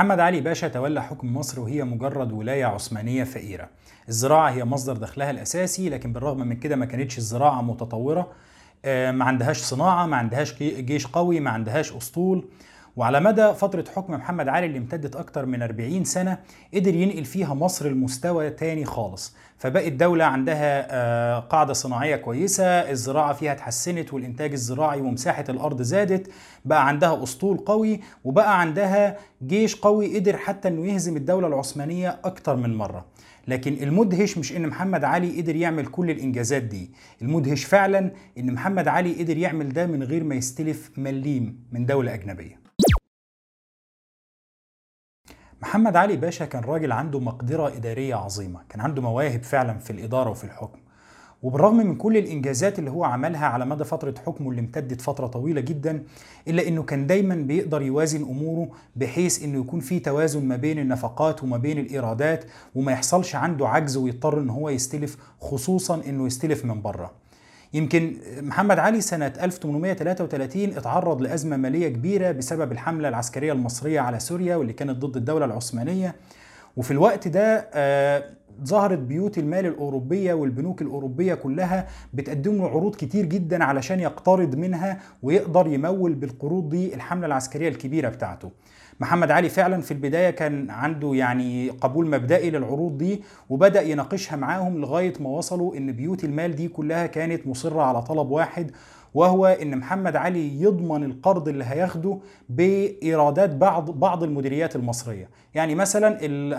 محمد 0.00 0.20
علي 0.20 0.40
باشا 0.40 0.68
تولى 0.68 1.02
حكم 1.02 1.36
مصر 1.36 1.60
وهي 1.60 1.84
مجرد 1.84 2.32
ولاية 2.32 2.64
عثمانية 2.64 3.24
فقيرة. 3.24 3.68
الزراعة 4.08 4.50
هي 4.50 4.64
مصدر 4.64 4.96
دخلها 4.96 5.30
الأساسي 5.30 5.88
لكن 5.88 6.12
بالرغم 6.12 6.38
من 6.38 6.56
كده 6.56 6.76
ما 6.76 6.86
كانتش 6.86 7.18
الزراعة 7.18 7.62
متطورة. 7.62 8.28
آه، 8.84 9.10
ما 9.10 9.24
عندهاش 9.24 9.58
صناعة 9.58 10.06
ما 10.06 10.16
عندهاش 10.16 10.54
جيش 10.62 11.06
قوي 11.06 11.40
ما 11.40 11.50
عندهاش 11.50 11.92
أسطول. 11.92 12.48
وعلى 13.00 13.20
مدى 13.20 13.54
فترة 13.54 13.84
حكم 13.96 14.12
محمد 14.12 14.48
علي 14.48 14.66
اللي 14.66 14.78
امتدت 14.78 15.16
أكتر 15.16 15.46
من 15.46 15.62
40 15.62 16.04
سنة 16.04 16.38
قدر 16.74 16.94
ينقل 16.94 17.24
فيها 17.24 17.54
مصر 17.54 17.88
لمستوى 17.88 18.50
تاني 18.50 18.84
خالص. 18.84 19.36
فبقت 19.58 19.86
الدولة 19.86 20.24
عندها 20.24 20.86
آه، 20.90 21.38
قاعدة 21.38 21.72
صناعية 21.72 22.16
كويسة 22.16 22.64
الزراعة 22.64 23.32
فيها 23.32 23.52
اتحسنت 23.52 24.14
والإنتاج 24.14 24.52
الزراعي 24.52 25.00
ومساحة 25.00 25.44
الأرض 25.48 25.82
زادت 25.82 26.30
بقى 26.64 26.88
عندها 26.88 27.22
أسطول 27.22 27.56
قوي 27.58 28.00
وبقى 28.24 28.60
عندها 28.60 29.16
جيش 29.46 29.76
قوي 29.76 30.18
قدر 30.18 30.36
حتى 30.36 30.68
أنه 30.68 30.86
يهزم 30.86 31.16
الدولة 31.16 31.46
العثمانية 31.46 32.18
أكتر 32.24 32.56
من 32.56 32.74
مرة. 32.74 33.04
لكن 33.48 33.72
المدهش 33.82 34.38
مش 34.38 34.56
إن 34.56 34.66
محمد 34.66 35.04
علي 35.04 35.40
قدر 35.40 35.56
يعمل 35.56 35.86
كل 35.86 36.10
الإنجازات 36.10 36.62
دي. 36.62 36.90
المدهش 37.22 37.64
فعلا 37.64 38.10
إن 38.38 38.52
محمد 38.52 38.88
علي 38.88 39.12
قدر 39.22 39.36
يعمل 39.36 39.72
ده 39.72 39.86
من 39.86 40.02
غير 40.02 40.24
ما 40.24 40.34
يستلف 40.34 40.90
مليم 40.96 41.64
من 41.72 41.86
دولة 41.86 42.14
أجنبية. 42.14 42.60
محمد 45.62 45.96
علي 45.96 46.16
باشا 46.16 46.44
كان 46.44 46.64
راجل 46.64 46.92
عنده 46.92 47.20
مقدرة 47.20 47.68
إدارية 47.68 48.14
عظيمة 48.14 48.60
كان 48.68 48.80
عنده 48.80 49.02
مواهب 49.02 49.42
فعلا 49.42 49.78
في 49.78 49.90
الإدارة 49.90 50.30
وفي 50.30 50.44
الحكم. 50.44 50.78
وبالرغم 51.42 51.76
من 51.76 51.96
كل 51.96 52.16
الإنجازات 52.16 52.78
اللي 52.78 52.90
هو 52.90 53.04
عملها 53.04 53.46
على 53.46 53.66
مدى 53.66 53.84
فترة 53.84 54.14
حكمه 54.26 54.50
اللي 54.50 54.60
امتدت 54.60 55.00
فترة 55.00 55.26
طويلة 55.26 55.60
جدا 55.60 56.02
إلا 56.48 56.68
إنه 56.68 56.82
كان 56.82 57.06
دايما 57.06 57.34
بيقدر 57.34 57.82
يوازن 57.82 58.22
أموره 58.22 58.68
بحيث 58.96 59.44
إنه 59.44 59.60
يكون 59.60 59.80
في 59.80 59.98
توازن 59.98 60.44
ما 60.44 60.56
بين 60.56 60.78
النفقات 60.78 61.42
وما 61.42 61.56
بين 61.56 61.78
الإيرادات 61.78 62.44
وما 62.74 62.92
يحصلش 62.92 63.34
عنده 63.34 63.68
عجز 63.68 63.96
ويضطر 63.96 64.40
إن 64.40 64.50
هو 64.50 64.68
يستلف 64.68 65.16
خصوصا 65.40 66.02
إنه 66.06 66.26
يستلف 66.26 66.64
من 66.64 66.82
بره. 66.82 67.10
يمكن 67.74 68.16
محمد 68.40 68.78
علي 68.78 69.00
سنة 69.00 69.32
1833 69.42 70.62
اتعرض 70.76 71.22
لأزمة 71.22 71.56
مالية 71.56 71.88
كبيرة 71.88 72.30
بسبب 72.32 72.72
الحملة 72.72 73.08
العسكرية 73.08 73.52
المصرية 73.52 74.00
على 74.00 74.20
سوريا 74.20 74.56
واللي 74.56 74.72
كانت 74.72 74.90
ضد 75.04 75.16
الدولة 75.16 75.44
العثمانية. 75.44 76.14
وفي 76.76 76.90
الوقت 76.90 77.28
ده 77.28 77.68
آه 77.74 78.24
ظهرت 78.64 78.98
بيوت 78.98 79.38
المال 79.38 79.66
الأوروبية 79.66 80.34
والبنوك 80.34 80.82
الأوروبية 80.82 81.34
كلها 81.34 81.86
بتقدم 82.14 82.56
له 82.56 82.68
عروض 82.68 82.94
كتير 82.94 83.24
جدا 83.26 83.64
علشان 83.64 84.00
يقترض 84.00 84.54
منها 84.54 84.98
ويقدر 85.22 85.66
يمول 85.66 86.14
بالقروض 86.14 86.68
دي 86.68 86.94
الحملة 86.94 87.26
العسكرية 87.26 87.68
الكبيرة 87.68 88.08
بتاعته. 88.08 88.50
محمد 89.00 89.30
علي 89.30 89.48
فعلا 89.48 89.80
في 89.80 89.90
البداية 89.90 90.30
كان 90.30 90.70
عنده 90.70 91.14
يعني 91.14 91.70
قبول 91.70 92.06
مبدئي 92.10 92.50
للعروض 92.50 92.98
دي 92.98 93.22
وبدأ 93.50 93.82
يناقشها 93.82 94.36
معاهم 94.36 94.78
لغاية 94.80 95.12
ما 95.20 95.28
وصلوا 95.28 95.76
إن 95.76 95.92
بيوت 95.92 96.24
المال 96.24 96.56
دي 96.56 96.68
كلها 96.68 97.06
كانت 97.06 97.46
مصرة 97.46 97.82
على 97.82 98.02
طلب 98.02 98.30
واحد 98.30 98.70
وهو 99.14 99.46
إن 99.46 99.78
محمد 99.78 100.16
علي 100.16 100.62
يضمن 100.62 101.04
القرض 101.04 101.48
اللي 101.48 101.64
هياخده 101.64 102.18
بإيرادات 102.48 103.50
بعض 103.50 103.90
بعض 103.90 104.22
المديريات 104.22 104.76
المصرية. 104.76 105.28
يعني 105.54 105.74
مثلا 105.74 106.18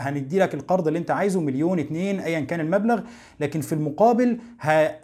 هندي 0.10 0.40
لك 0.40 0.54
القرض 0.54 0.88
اللي 0.88 1.00
أنت 1.00 1.12
عايزه 1.12 1.40
مليون 1.42 1.80
اتنين 1.80 2.20
ايا 2.20 2.40
كان 2.40 2.60
المبلغ 2.60 3.02
لكن 3.40 3.62
في 3.62 3.74
المقابل 3.74 4.38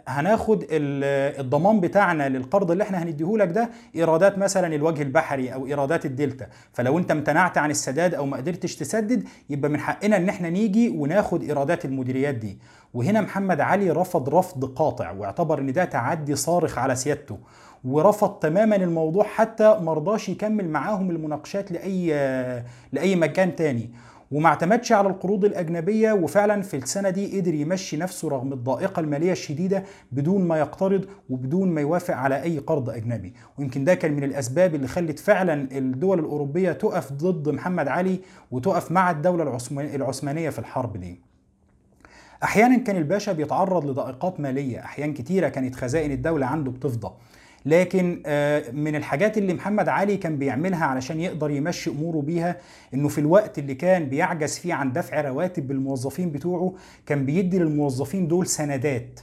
هناخد 0.08 0.64
الضمان 0.70 1.80
بتاعنا 1.80 2.28
للقرض 2.28 2.70
اللي 2.70 2.84
إحنا 2.84 3.02
هنديه 3.02 3.36
لك 3.36 3.48
ده 3.48 3.70
إيرادات 3.96 4.38
مثلا 4.38 4.74
الوجه 4.74 5.02
البحري 5.02 5.54
أو 5.54 5.66
إيرادات 5.66 6.06
الدلتا. 6.06 6.46
فلو 6.72 6.98
أنت 6.98 7.10
امتنعت 7.10 7.58
عن 7.58 7.70
السداد 7.70 8.14
أو 8.14 8.26
ما 8.26 8.36
قدرتش 8.36 8.76
تسدد 8.76 9.24
يبقى 9.50 9.70
من 9.70 9.78
حقنا 9.80 10.16
إن 10.16 10.28
إحنا 10.28 10.50
نيجي 10.50 10.88
وناخد 10.88 11.42
إيرادات 11.42 11.84
المديريات 11.84 12.34
دي. 12.34 12.58
وهنا 12.94 13.20
محمد 13.20 13.60
علي 13.60 13.90
رفض 13.90 14.28
رفض 14.34 14.64
قاطع 14.64 15.10
واعتبر 15.10 15.58
إن 15.58 15.72
ده 15.72 15.84
تعدي 15.84 16.34
صارخ 16.36 16.78
على 16.78 16.94
سيادته 16.96 17.38
ورفض 17.84 18.30
تماما 18.30 18.76
الموضوع 18.76 19.24
حتى 19.24 19.78
مرضاش 19.82 20.28
يكمل 20.28 20.68
معاهم 20.68 21.10
المناقشات 21.10 21.72
لأي 21.72 22.06
لأي 22.92 23.16
مكان 23.16 23.56
تاني. 23.56 23.90
وما 24.32 24.48
اعتمدش 24.48 24.92
على 24.92 25.08
القروض 25.08 25.44
الأجنبية 25.44 26.12
وفعلا 26.12 26.62
في 26.62 26.76
السنة 26.76 27.10
دي 27.10 27.40
قدر 27.40 27.54
يمشي 27.54 27.96
نفسه 27.96 28.28
رغم 28.28 28.52
الضائقة 28.52 29.00
المالية 29.00 29.32
الشديدة 29.32 29.84
بدون 30.12 30.44
ما 30.48 30.58
يقترض 30.58 31.04
وبدون 31.30 31.68
ما 31.68 31.80
يوافق 31.80 32.14
على 32.14 32.42
أي 32.42 32.58
قرض 32.58 32.90
أجنبي. 32.90 33.32
ويمكن 33.58 33.84
ده 33.84 33.94
كان 33.94 34.12
من 34.12 34.24
الأسباب 34.24 34.74
اللي 34.74 34.88
خلت 34.88 35.18
فعلا 35.18 35.68
الدول 35.78 36.18
الأوروبية 36.18 36.72
تقف 36.72 37.12
ضد 37.12 37.48
محمد 37.48 37.88
علي 37.88 38.20
وتقف 38.50 38.92
مع 38.92 39.10
الدولة 39.10 39.58
العثمانية 39.94 40.50
في 40.50 40.58
الحرب 40.58 40.96
دي. 40.96 41.20
أحيانا 42.42 42.78
كان 42.78 42.96
الباشا 42.96 43.32
بيتعرض 43.32 43.86
لضائقات 43.86 44.40
مالية 44.40 44.78
احيان 44.80 45.14
كتيرة 45.14 45.48
كانت 45.48 45.74
خزائن 45.74 46.12
الدولة 46.12 46.46
عنده 46.46 46.70
بتفضى. 46.70 47.12
لكن 47.66 48.22
من 48.72 48.96
الحاجات 48.96 49.38
اللي 49.38 49.54
محمد 49.54 49.88
علي 49.88 50.16
كان 50.16 50.38
بيعملها 50.38 50.84
علشان 50.84 51.20
يقدر 51.20 51.50
يمشي 51.50 51.90
أموره 51.90 52.20
بيها 52.20 52.56
إنه 52.94 53.08
في 53.08 53.18
الوقت 53.18 53.58
اللي 53.58 53.74
كان 53.74 54.04
بيعجز 54.08 54.58
فيه 54.58 54.74
عن 54.74 54.92
دفع 54.92 55.20
رواتب 55.20 55.68
بالموظفين 55.68 56.30
بتوعه 56.30 56.74
كان 57.06 57.26
بيدي 57.26 57.58
للموظفين 57.58 58.28
دول 58.28 58.46
سندات. 58.46 59.20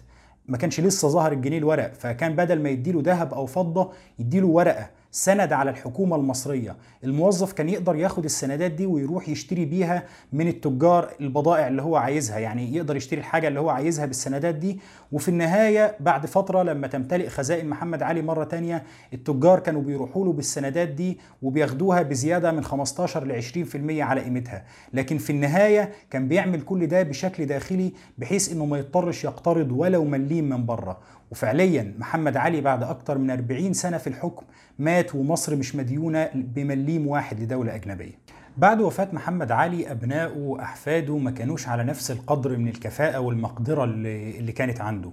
ما 0.47 0.58
كانش 0.58 0.80
لسه 0.80 1.08
ظهر 1.08 1.32
الجنيه 1.32 1.58
الورق 1.58 1.94
فكان 1.94 2.36
بدل 2.36 2.62
ما 2.64 2.70
يديله 2.70 3.02
ذهب 3.06 3.34
أو 3.34 3.46
فضة 3.46 3.92
يديله 4.20 4.47
ورقة. 4.47 4.90
سند 5.16 5.53
على 5.53 5.70
الحكومة 5.70 6.16
المصرية. 6.16 6.76
الموظف 7.03 7.53
كان 7.53 7.70
يقدر 7.70 7.96
ياخد 7.96 8.24
السندات 8.26 8.72
دي 8.72 8.86
ويروح 8.86 9.30
يشتري 9.30 9.66
بيها 9.66 10.03
من 10.34 10.48
التجار 10.48 11.09
البضائع 11.22 11.68
اللي 11.68 11.81
هو 11.81 11.96
عايزها 11.96 12.40
يعني 12.40 12.76
يقدر 12.76 12.96
يشتري 12.96 13.20
الحاجة 13.20 13.48
اللي 13.48 13.59
هو 13.59 13.70
عايزها 13.70 14.06
بالسندات 14.06 14.56
دي. 14.56 14.80
وفي 15.12 15.30
النهاية 15.30 15.96
بعد 16.00 16.26
فترة 16.26 16.64
لما 16.64 16.88
تمتلئ 16.88 17.30
خزائن 17.30 17.70
محمد 17.70 18.03
علي 18.03 18.22
مرة 18.22 18.44
تانية 18.44 18.84
التجار 19.14 19.59
كانوا 19.59 19.81
بيروحوا 19.81 20.26
له 20.26 20.34
بالسندات 20.34 20.88
دي 20.88 21.20
وبياخدوها 21.42 22.02
بزيادة 22.02 22.52
من 22.52 22.64
15 22.64 23.28
ل 23.28 23.42
20% 23.42 24.02
على 24.02 24.22
قيمتها. 24.22 24.64
لكن 24.94 25.18
في 25.18 25.30
النهاية 25.30 25.92
كان 26.09 26.28
بيعمل 26.28 26.62
كل 26.62 26.88
ده 26.88 27.03
بشكل 27.03 27.46
داخلي 27.46 27.94
بحيث 28.18 28.52
إنه 28.52 28.66
ما 28.66 28.78
يضطرش 28.78 29.24
يقترض 29.24 29.72
ولو 29.72 30.03
مليم 30.06 30.50
من 30.50 30.66
بره. 30.66 30.97
وفعليا 31.31 31.94
محمد 31.97 32.38
علي 32.38 32.62
بعد 32.62 32.84
أكتر 32.84 33.18
من 33.18 33.31
40 33.31 33.74
سنة 33.74 33.97
في 33.97 34.08
الحكم 34.08 34.46
مات 34.80 35.16
ومصر 35.16 35.56
مش 35.56 35.75
مديونة 35.75 36.30
بمليم 36.34 37.08
واحد 37.08 37.40
لدولة 37.40 37.75
أجنبية. 37.75 38.19
بعد 38.58 38.81
وفاة 38.81 39.08
محمد 39.13 39.52
علي 39.52 39.91
أبنائه 39.91 40.38
وأحفاده 40.38 41.18
ما 41.18 41.31
كانوش 41.31 41.68
على 41.68 41.84
نفس 41.84 42.12
القدر 42.12 42.58
من 42.58 42.68
الكفاءة 42.68 43.19
والمقدرة 43.19 43.84
اللي 43.84 44.52
كانت 44.52 44.81
عنده. 44.81 45.12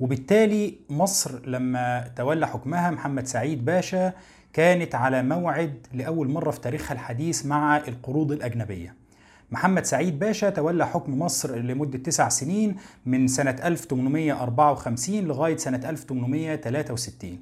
وبالتالي 0.00 0.74
مصر 0.90 1.48
لما 1.48 2.10
تولى 2.16 2.46
حكمها 2.48 2.90
محمد 2.90 3.26
سعيد 3.26 3.64
باشا 3.64 4.12
كانت 4.52 4.94
على 4.94 5.22
موعد 5.22 5.86
لأول 5.92 6.28
مرة 6.30 6.50
في 6.50 6.60
تاريخها 6.60 6.94
الحديث 6.94 7.46
مع 7.46 7.76
القروض 7.76 8.32
الأجنبية. 8.32 8.94
محمد 9.50 9.84
سعيد 9.84 10.18
باشا 10.18 10.50
تولى 10.50 10.86
حكم 10.86 11.18
مصر 11.18 11.56
لمدة 11.56 11.98
تسع 11.98 12.28
سنين 12.28 12.76
من 13.06 13.28
سنة 13.28 13.56
1854 13.64 15.16
لغاية 15.20 15.56
سنة 15.56 15.90
1863 15.90 17.38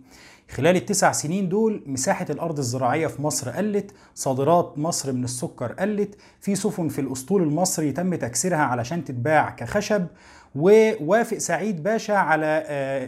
خلال 0.51 0.77
التسع 0.77 1.13
سنين 1.13 1.49
دول 1.49 1.83
مساحة 1.87 2.27
الأرض 2.31 2.59
الزراعية 2.59 3.07
في 3.07 3.23
مصر 3.23 3.51
قلت 3.51 3.91
صادرات 4.15 4.75
مصر 4.79 5.13
من 5.13 5.25
السكر 5.25 5.73
قلت 5.73 6.15
في 6.41 6.55
سفن 6.55 6.89
في 6.89 7.01
الأسطول 7.01 7.43
المصري 7.43 7.93
تم 7.93 8.15
تكسيرها 8.15 8.59
علشان 8.59 9.05
تتباع 9.05 9.51
كخشب 9.51 10.07
ووافق 10.55 11.39
سعيد 11.39 11.83
باشا 11.83 12.15
على 12.15 12.47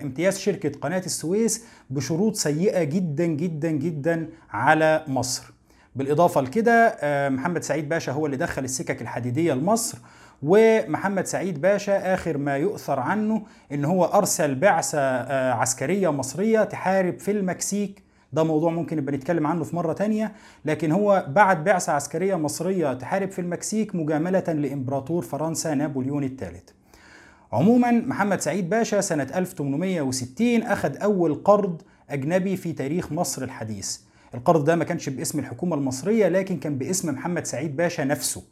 امتياز 0.03 0.38
شركة 0.38 0.78
قناة 0.81 1.03
السويس 1.06 1.65
بشروط 1.91 2.34
سيئة 2.37 2.84
جدا 2.84 3.26
جدا 3.26 3.71
جدا 3.71 4.28
على 4.50 5.05
مصر. 5.09 5.53
بالإضافة 5.94 6.41
لكده 6.41 6.99
محمد 7.28 7.62
سعيد 7.62 7.88
باشا 7.88 8.12
هو 8.12 8.26
اللي 8.26 8.37
دخل 8.37 8.64
السكك 8.64 9.02
الحديدية 9.02 9.52
لمصر 9.55 9.99
ومحمد 10.43 11.26
سعيد 11.26 11.61
باشا 11.61 12.14
آخر 12.14 12.38
ما 12.38 12.56
يؤثر 12.56 13.00
عنه 13.00 13.43
إن 13.73 13.85
هو 13.85 14.05
أرسل 14.05 14.55
بعثة 14.55 15.00
عسكرية 15.52 16.08
مصرية 16.12 16.64
تحارب 16.64 17.19
في 17.19 17.31
المكسيك. 17.31 18.02
ده 18.32 18.43
موضوع 18.44 18.70
ممكن 18.70 18.96
نبقى 18.96 19.17
نتكلم 19.17 19.46
عنه 19.46 19.64
في 19.64 19.76
مرة 19.76 19.93
تانية. 19.93 20.32
لكن 20.64 20.93
هو 20.93 21.26
بعت 21.29 21.56
بعثة 21.56 21.93
عسكرية 21.93 22.35
مصرية 22.35 22.93
تحارب 22.94 23.31
في 23.31 23.38
المكسيك 23.40 23.94
مجاملة 23.94 24.40
لإمبراطور 24.40 25.23
فرنسا 25.23 25.75
نابليون 25.75 26.25
الثالث. 26.25 26.69
عموما 27.52 27.90
محمد 27.90 28.40
سعيد 28.40 28.70
باشا 28.70 29.00
سنة 29.00 29.29
1860 29.35 30.62
أخذ 30.62 30.97
أول 30.97 31.35
قرض 31.35 31.82
أجنبي 32.11 32.56
في 32.56 32.73
تاريخ 32.73 33.12
مصر 33.12 33.43
الحديث. 33.43 33.99
القرض 34.34 34.64
ده 34.64 34.76
ما 34.76 34.84
كانش 34.84 35.08
باسم 35.08 35.38
الحكومة 35.38 35.76
المصرية 35.76 36.28
لكن 36.28 36.56
كان 36.56 36.78
باسم 36.78 37.14
محمد 37.14 37.46
سعيد 37.46 37.76
باشا 37.76 38.02
نفسه. 38.02 38.42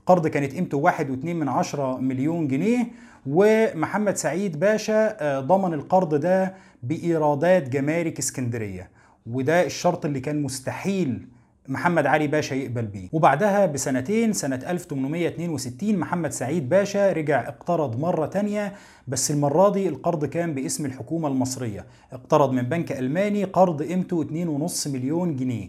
القرض 0.00 0.26
كانت 0.26 0.52
قيمته 0.52 0.76
واحد 0.78 1.10
واتنين 1.10 1.38
من 1.38 1.48
عشرة 1.48 1.96
مليون 1.98 2.48
جنيه 2.48 2.86
ومحمد 3.26 4.16
سعيد 4.16 4.60
باشا 4.60 5.40
ضمن 5.40 5.74
القرض 5.74 6.14
ده 6.14 6.54
بإيرادات 6.82 7.68
جمارك 7.68 8.18
اسكندرية. 8.18 8.90
وده 9.26 9.66
الشرط 9.66 10.04
اللي 10.04 10.20
كان 10.20 10.42
مستحيل 10.42 11.26
محمد 11.68 12.06
علي 12.06 12.26
باشا 12.26 12.54
يقبل 12.54 12.82
بيه. 12.82 13.08
وبعدها 13.12 13.66
بسنتين 13.66 14.32
سنة 14.32 14.60
1862 14.68 15.98
محمد 15.98 16.32
سعيد 16.32 16.68
باشا 16.68 17.12
رجع 17.12 17.48
اقترض 17.48 18.00
مرة 18.00 18.26
تانية 18.26 18.72
بس 19.08 19.30
المرة 19.30 19.72
دي 19.72 19.88
القرض 19.88 20.24
كان 20.24 20.54
باسم 20.54 20.86
الحكومة 20.86 21.28
المصرية. 21.28 21.84
اقترض 22.12 22.52
من 22.52 22.62
بنك 22.62 22.92
ألماني 22.92 23.44
قرض 23.44 23.82
قيمته 23.82 24.22
2.5 24.68 24.86
مليون 24.90 25.36
جنيه. 25.36 25.68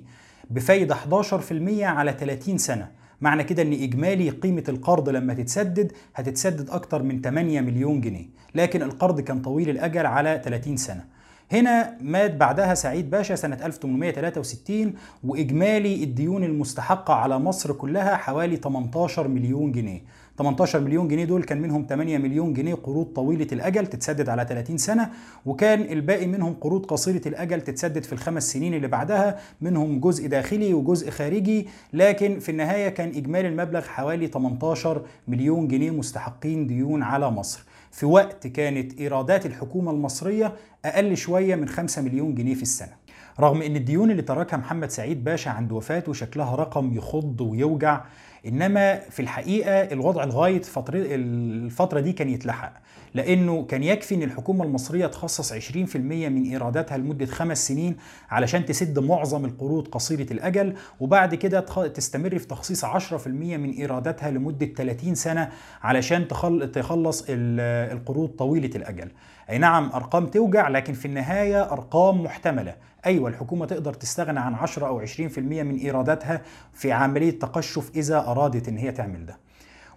بفايدة 0.50 0.96
11% 0.96 1.84
على 1.84 2.16
30 2.20 2.58
سنة. 2.58 2.92
معنى 3.22 3.44
كده 3.44 3.62
إن 3.62 3.74
إجمالي 3.74 4.30
قيمة 4.30 4.64
القرض 4.70 5.10
لما 5.10 5.34
تتسدد 5.34 5.92
هتتسدد 6.16 6.70
أكتر 6.70 7.04
من 7.04 7.22
8 7.22 7.62
مليون 7.62 8.02
جنيه. 8.02 8.26
لكن 8.56 8.82
القرض 8.82 9.22
كان 9.22 9.42
طويل 9.42 9.70
الأجل 9.70 10.06
على 10.06 10.42
30 10.46 10.78
سنة. 10.78 11.17
هنا 11.52 11.98
مات 12.02 12.36
بعدها 12.36 12.74
سعيد 12.74 13.10
باشا 13.10 13.36
سنة 13.36 13.66
1863 13.66 14.94
وإجمالي 15.24 16.04
الديون 16.04 16.44
المستحقة 16.44 17.14
على 17.14 17.40
مصر 17.40 17.74
كلها 17.74 18.16
حوالي 18.16 18.56
18 18.56 19.28
مليون 19.28 19.72
جنيه. 19.72 20.02
18 20.38 20.80
مليون 20.80 21.08
جنيه 21.08 21.26
دول 21.26 21.44
كان 21.44 21.62
منهم 21.62 21.86
8 21.90 22.18
مليون 22.18 22.54
جنيه 22.54 22.74
قروض 22.76 23.06
طويلة 23.06 23.48
الأجل 23.52 23.88
تتسدد 23.88 24.30
على 24.30 24.46
30 24.50 24.78
سنة 24.78 25.10
وكان 25.46 25.82
الباقي 25.82 26.28
منهم 26.28 26.54
قروض 26.54 26.86
قصيرة 26.86 27.28
الأجل 27.28 27.62
تتسدد 27.62 28.04
في 28.04 28.14
الخمس 28.14 28.54
سنين 28.54 28.74
اللي 28.74 28.88
بعدها 28.88 29.40
منهم 29.62 30.00
جزء 30.00 30.28
داخلي 30.28 30.74
وجزء 30.74 31.10
خارجي. 31.10 31.68
لكن 31.94 32.40
في 32.40 32.50
النهاية 32.50 32.90
كان 32.90 33.10
إجمالي 33.10 33.48
المبلغ 33.48 33.82
حوالي 33.82 34.28
18 34.28 35.02
مليون 35.28 35.68
جنيه 35.68 35.92
مستحقين 35.92 36.68
ديون 36.68 37.04
على 37.04 37.32
مصر. 37.32 37.64
في 37.92 38.06
وقت 38.06 38.48
كانت 38.48 39.00
إيرادات 39.00 39.46
الحكومة 39.46 39.92
المصرية 39.92 40.56
أقل 40.86 41.18
شوية 41.18 41.56
من 41.56 41.70
5 41.70 42.02
مليون 42.02 42.36
جنيه 42.36 42.56
في 42.56 42.62
السنة. 42.62 43.07
رغم 43.40 43.62
إن 43.62 43.76
الديون 43.76 44.12
اللي 44.12 44.22
تركها 44.22 44.58
محمد 44.58 44.90
سعيد 44.90 45.24
باشا 45.24 45.52
عند 45.52 45.72
وفاته 45.72 46.14
شكلها 46.14 46.56
رقم 46.56 46.94
يخض 46.98 47.42
ويوجع 47.42 48.02
إنما 48.48 48.96
في 48.96 49.22
الحقيقة 49.22 49.72
الوضع 49.72 50.24
لغاية 50.24 50.62
فتره 50.62 51.00
الفترة 51.06 52.00
دي 52.00 52.14
كان 52.14 52.30
يتلحق 52.30 52.74
لأنه 53.14 53.64
كان 53.66 53.84
يكفي 53.84 54.16
إن 54.16 54.24
الحكومة 54.24 54.66
المصرية 54.66 55.08
تخصص 55.08 55.54
20% 55.54 55.96
من 55.96 56.44
إيراداتها 56.44 56.98
لمدة 56.98 57.26
خمس 57.26 57.68
سنين 57.68 57.98
علشان 58.30 58.66
تسد 58.66 59.00
معظم 59.00 59.46
القروض 59.46 59.88
قصيرة 59.88 60.34
الأجل 60.34 60.74
وبعد 61.00 61.36
كده 61.36 61.60
تستمر 61.88 62.38
في 62.40 62.48
تخصيص 62.48 62.86
10% 62.86 63.28
من 63.28 63.70
إيراداتها 63.72 64.32
لمدة 64.32 64.66
30 64.66 65.16
سنة 65.16 65.50
علشان 65.82 66.28
تخلص 66.74 67.26
القروض 67.30 68.30
طويلة 68.30 68.70
الأجل. 68.76 69.10
أي 69.50 69.58
نعم 69.58 69.92
أرقام 69.94 70.26
توجع 70.28 70.68
لكن 70.68 70.94
في 70.94 71.06
النهاية 71.06 71.72
أرقام 71.72 72.24
محتملة. 72.24 72.76
أيوه 73.06 73.30
الحكومة 73.30 73.66
تقدر 73.66 73.94
تستغنى 73.94 74.40
عن 74.40 74.54
10 74.54 74.88
أو 74.88 75.06
20% 75.06 75.38
من 75.40 75.78
إيراداتها 75.78 76.42
في 76.74 76.92
عملية 76.92 77.40
تقشف 77.40 77.92
إذا 77.96 78.18
أرادت 78.20 78.68
إن 78.68 78.78
هي 78.78 78.92
تعمل 78.92 79.26
ده. 79.26 79.38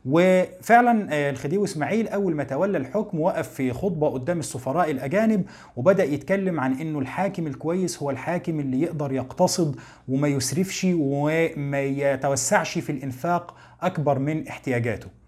وفعلا 0.05 1.07
آه، 1.11 1.31
الخديوي 1.31 1.65
إسماعيل 1.65 2.09
أول 2.09 2.35
ما 2.35 2.45
تولى 2.45 2.79
الحكم 2.79 3.21
وقف 3.21 3.49
في 3.49 3.73
خطبة 3.73 4.09
قدام 4.09 4.39
السفراء 4.39 4.91
الأجانب 4.91 5.45
وبدأ 5.77 6.05
يتكلم 6.05 6.61
عن 6.61 6.73
إنه 6.73 6.99
الحاكم 6.99 7.47
الكويس 7.47 8.03
هو 8.03 8.11
الحاكم 8.11 8.61
اللي 8.61 8.83
يقدر 8.83 9.13
يقتصد 9.13 9.77
وما 10.09 10.29
يسرفش 10.29 10.87
وما 10.91 11.81
يتوسعش 11.81 12.79
في 12.79 12.93
الإنفاق 12.93 13.55
أكبر 13.83 14.19
من 14.19 14.49
احتياجاته 14.49 15.20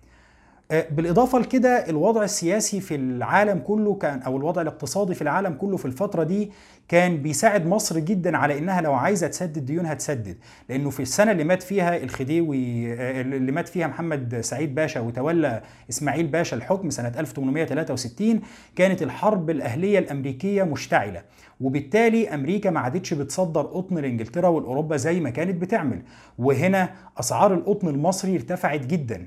آه، 0.71 0.87
بالإضافة 0.91 1.39
لكده 1.39 1.89
الوضع 1.89 2.25
السياسي 2.25 2.81
في 2.81 2.95
العالم 2.95 3.59
كله 3.59 3.95
كان 3.95 4.23
أو 4.23 4.37
الوضع 4.37 4.63
الاقتصادي 4.63 5.15
في 5.15 5.23
العالم 5.23 5.53
كله 5.55 5.77
في 5.77 5.85
الفترة 5.85 6.23
دي 6.25 6.51
كان 6.89 7.17
بيساعد 7.23 7.67
مصر 7.67 7.99
جدا 7.99 8.37
على 8.37 8.59
إنها 8.59 8.81
لو 8.81 8.93
عايزة 8.95 9.27
تسدد 9.27 9.67
ديونها 9.67 9.95
تسدد. 9.95 10.37
لأنه 10.69 10.91
في 10.91 11.01
السنة 11.03 11.33
اللي 11.33 11.45
مات 11.45 11.63
فيها 11.63 11.97
الخديوي 11.97 12.93
آه، 12.95 13.21
اللي 13.21 13.53
مات 13.53 13.69
فيها 13.69 13.87
محمد 13.87 14.41
سعيد 14.41 14.75
باشا 14.75 15.01
وتولى 15.01 15.63
إسماعيل 15.91 16.27
باشا 16.27 16.57
الحكم 16.57 16.91
سنة 16.91 17.13
1863 17.19 18.41
كانت 18.77 19.03
الحرب 19.03 19.51
الأهلية 19.51 19.99
الأمريكية 19.99 20.63
مشتعلة. 20.63 21.23
وبالتالي 21.61 22.35
أمريكا 22.35 22.71
ما 22.71 22.81
عادتش 22.81 23.15
بتصدر 23.15 23.63
قطن 23.63 23.99
لإنجلترا 23.99 24.49
والأوروبا 24.49 24.97
زي 24.97 25.21
ما 25.21 25.31
كانت 25.31 25.63
بتعمل. 25.63 26.03
وهنا 26.39 26.89
أسعار 27.21 27.55
القطن 27.55 27.89
المصري 27.89 28.35
ارتفعت 28.35 28.81
جدا. 28.87 29.27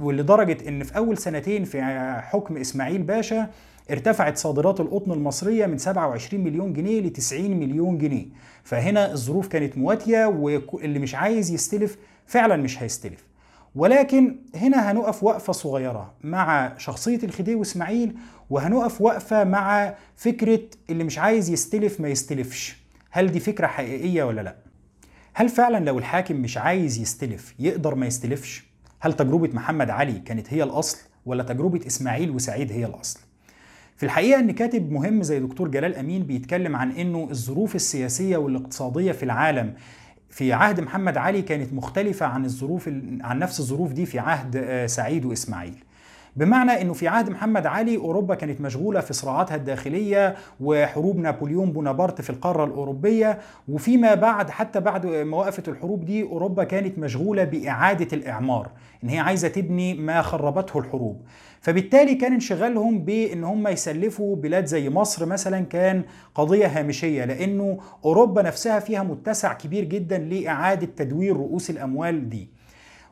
ولدرجة 0.00 0.68
إن 0.68 0.82
في 0.84 0.96
أول 0.96 1.18
سنتين 1.18 1.64
في 1.64 1.82
حكم 2.22 2.56
إسماعيل 2.56 3.02
باشا 3.02 3.50
ارتفعت 3.90 4.36
صادرات 4.38 4.80
القطن 4.80 5.12
المصرية 5.12 5.66
من 5.66 5.78
27 5.78 6.44
مليون 6.44 6.72
جنيه 6.72 7.00
ل 7.00 7.10
90 7.10 7.50
مليون 7.50 7.98
جنيه 7.98 8.26
فهنا 8.64 9.12
الظروف 9.12 9.48
كانت 9.48 9.78
مواتية 9.78 10.26
واللي 10.26 10.98
مش 10.98 11.14
عايز 11.14 11.50
يستلف 11.50 11.96
فعلا 12.26 12.56
مش 12.56 12.82
هيستلف 12.82 13.24
ولكن 13.74 14.36
هنا 14.54 14.90
هنقف 14.92 15.24
وقفة 15.24 15.52
صغيرة 15.52 16.12
مع 16.24 16.72
شخصية 16.78 17.18
الخديوي 17.24 17.62
إسماعيل 17.62 18.14
وهنقف 18.50 19.00
وقفة 19.00 19.44
مع 19.44 19.94
فكرة 20.16 20.60
اللي 20.90 21.04
مش 21.04 21.18
عايز 21.18 21.50
يستلف 21.50 22.00
ما 22.00 22.08
يستلفش 22.08 22.76
هل 23.10 23.32
دي 23.32 23.40
فكرة 23.40 23.66
حقيقية 23.66 24.22
ولا 24.24 24.40
لأ؟ 24.40 24.56
هل 25.34 25.48
فعلا 25.48 25.84
لو 25.84 25.98
الحاكم 25.98 26.36
مش 26.36 26.58
عايز 26.58 26.98
يستلف 26.98 27.54
يقدر 27.58 27.94
ما 27.94 28.06
يستلفش؟ 28.06 28.67
هل 29.00 29.12
تجربة 29.12 29.50
محمد 29.54 29.90
علي 29.90 30.18
كانت 30.18 30.52
هي 30.52 30.62
الأصل 30.62 30.98
ولا 31.26 31.42
تجربة 31.42 31.86
إسماعيل 31.86 32.30
وسعيد 32.30 32.72
هي 32.72 32.86
الأصل؟ 32.86 33.20
في 33.96 34.06
الحقيقة 34.06 34.40
أن 34.40 34.50
كاتب 34.50 34.92
مهم 34.92 35.22
زي 35.22 35.40
دكتور 35.40 35.68
جلال 35.68 35.96
أمين 35.96 36.22
بيتكلم 36.22 36.76
عن 36.76 36.90
أنه 36.90 37.28
الظروف 37.30 37.74
السياسية 37.74 38.36
والاقتصادية 38.36 39.12
في 39.12 39.22
العالم 39.22 39.74
في 40.30 40.52
عهد 40.52 40.80
محمد 40.80 41.16
علي 41.16 41.42
كانت 41.42 41.72
مختلفة 41.72 42.26
عن 42.26 42.44
الظروف 42.44 42.88
عن 43.20 43.38
نفس 43.38 43.60
الظروف 43.60 43.92
دي 43.92 44.06
في 44.06 44.18
عهد 44.18 44.56
آه، 44.56 44.86
سعيد 44.86 45.24
وإسماعيل. 45.24 45.74
بمعنى 46.38 46.82
إنه 46.82 46.92
في 46.92 47.08
عهد 47.08 47.30
محمد 47.30 47.66
علي 47.66 47.96
أوروبا 47.96 48.34
كانت 48.34 48.60
مشغولة 48.60 49.00
في 49.00 49.12
صراعاتها 49.12 49.54
الداخلية 49.54 50.34
وحروب 50.60 51.16
نابليون 51.18 51.72
بونابرت 51.72 52.20
في 52.20 52.30
القارة 52.30 52.64
الأوروبية. 52.64 53.38
وفيما 53.68 54.14
بعد 54.14 54.50
حتى 54.50 54.80
بعد 54.80 55.06
ما 55.06 55.36
وقفت 55.36 55.68
الحروب 55.68 56.04
دي 56.04 56.22
أوروبا 56.22 56.64
كانت 56.64 56.98
مشغولة 56.98 57.44
بإعادة 57.44 58.08
الإعمار 58.16 58.70
إن 59.04 59.08
هي 59.08 59.18
عايزة 59.18 59.48
تبني 59.48 59.94
ما 59.94 60.22
خربته 60.22 60.78
الحروب. 60.78 61.22
فبالتالي 61.60 62.14
كان 62.14 62.32
انشغالهم 62.32 63.04
بإن 63.04 63.44
هم 63.44 63.68
يسلفوا 63.68 64.36
بلاد 64.36 64.64
زي 64.66 64.90
مصر 64.90 65.26
مثلا 65.26 65.60
كان 65.60 66.02
قضية 66.34 66.66
هامشية 66.66 67.24
لأنه 67.24 67.78
أوروبا 68.04 68.42
نفسها 68.42 68.78
فيها 68.80 69.02
متسع 69.02 69.52
كبير 69.52 69.84
جدا 69.84 70.18
لإعادة 70.18 70.88
تدوير 70.96 71.36
رؤوس 71.36 71.70
الأموال 71.70 72.28
دي. 72.28 72.57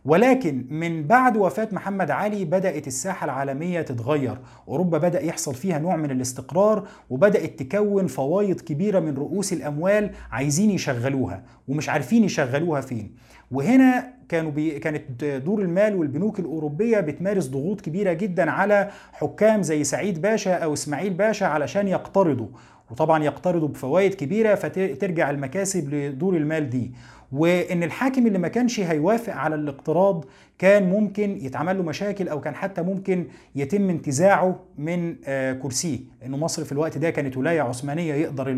ولكن 0.07 0.67
من 0.71 1.07
بعد 1.07 1.37
وفاة 1.37 1.69
محمد 1.73 2.11
علي 2.11 2.45
بدأت 2.45 2.87
الساحة 2.87 3.25
العالمية 3.25 3.83
تتغير. 3.83 4.39
أوروبا 4.69 4.99
بدأ 4.99 5.23
يحصل 5.23 5.55
فيها 5.55 5.79
نوع 5.79 5.97
من 5.97 6.11
الاستقرار 6.11 6.89
وبدأت 7.11 7.63
تكون 7.63 8.07
فوايض 8.07 8.61
كبيرة 8.61 9.01
من 9.01 9.15
رؤوس 9.15 9.53
الأموال 9.53 10.11
عايزين 10.31 10.71
يشغلوها 10.71 11.43
ومش 11.69 11.89
عارفين 11.89 12.25
يشغلوها 12.25 12.81
فين. 12.81 13.15
وهنا 13.51 14.13
كانوا 14.29 14.51
بي 14.51 14.79
كانت 14.79 15.25
دور 15.25 15.63
المال 15.63 15.95
والبنوك 15.95 16.41
الأوروبية 16.41 17.01
بتمارس 17.01 17.47
ضغوط 17.47 17.81
كبيرة 17.81 18.13
جدا 18.13 18.51
على 18.51 18.91
حكام 19.13 19.63
زي 19.63 19.85
سعيد 19.85 20.21
باشا 20.23 20.55
أو 20.55 20.73
إسماعيل 20.73 21.15
باشا 21.15 21.47
علشان 21.47 21.89
يقترضوا. 21.89 22.49
وطبعا 22.91 23.25
يقترضوا 23.25 23.69
بفوائد 23.69 24.15
كبيرة 24.15 24.55
فترجع 24.55 25.31
المكاسب 25.31 25.95
لدور 25.95 26.37
المال 26.37 26.71
دي. 26.71 26.93
وإن 27.33 27.83
الحاكم 27.83 28.27
اللي 28.27 28.39
ما 28.39 28.49
كانش 28.49 28.81
هيوافق 28.81 29.33
على 29.35 29.55
الاقتراض 29.55 30.25
كان 30.59 30.91
ممكن 30.91 31.39
يتعمل 31.43 31.77
له 31.77 31.83
مشاكل 31.83 32.29
أو 32.29 32.41
كان 32.41 32.55
حتى 32.55 32.83
ممكن 32.83 33.27
يتم 33.55 33.91
انتزاعه 33.91 34.61
من 34.79 35.17
آه، 35.27 35.53
كرسيه 35.53 35.99
إنه 36.27 36.37
مصر 36.37 36.65
في 36.65 36.73
الوقت 36.73 36.99
ده 36.99 37.11
كانت 37.11 37.37
ولاية 37.37 37.61
عثمانية 37.61 38.15
يقدر 38.15 38.49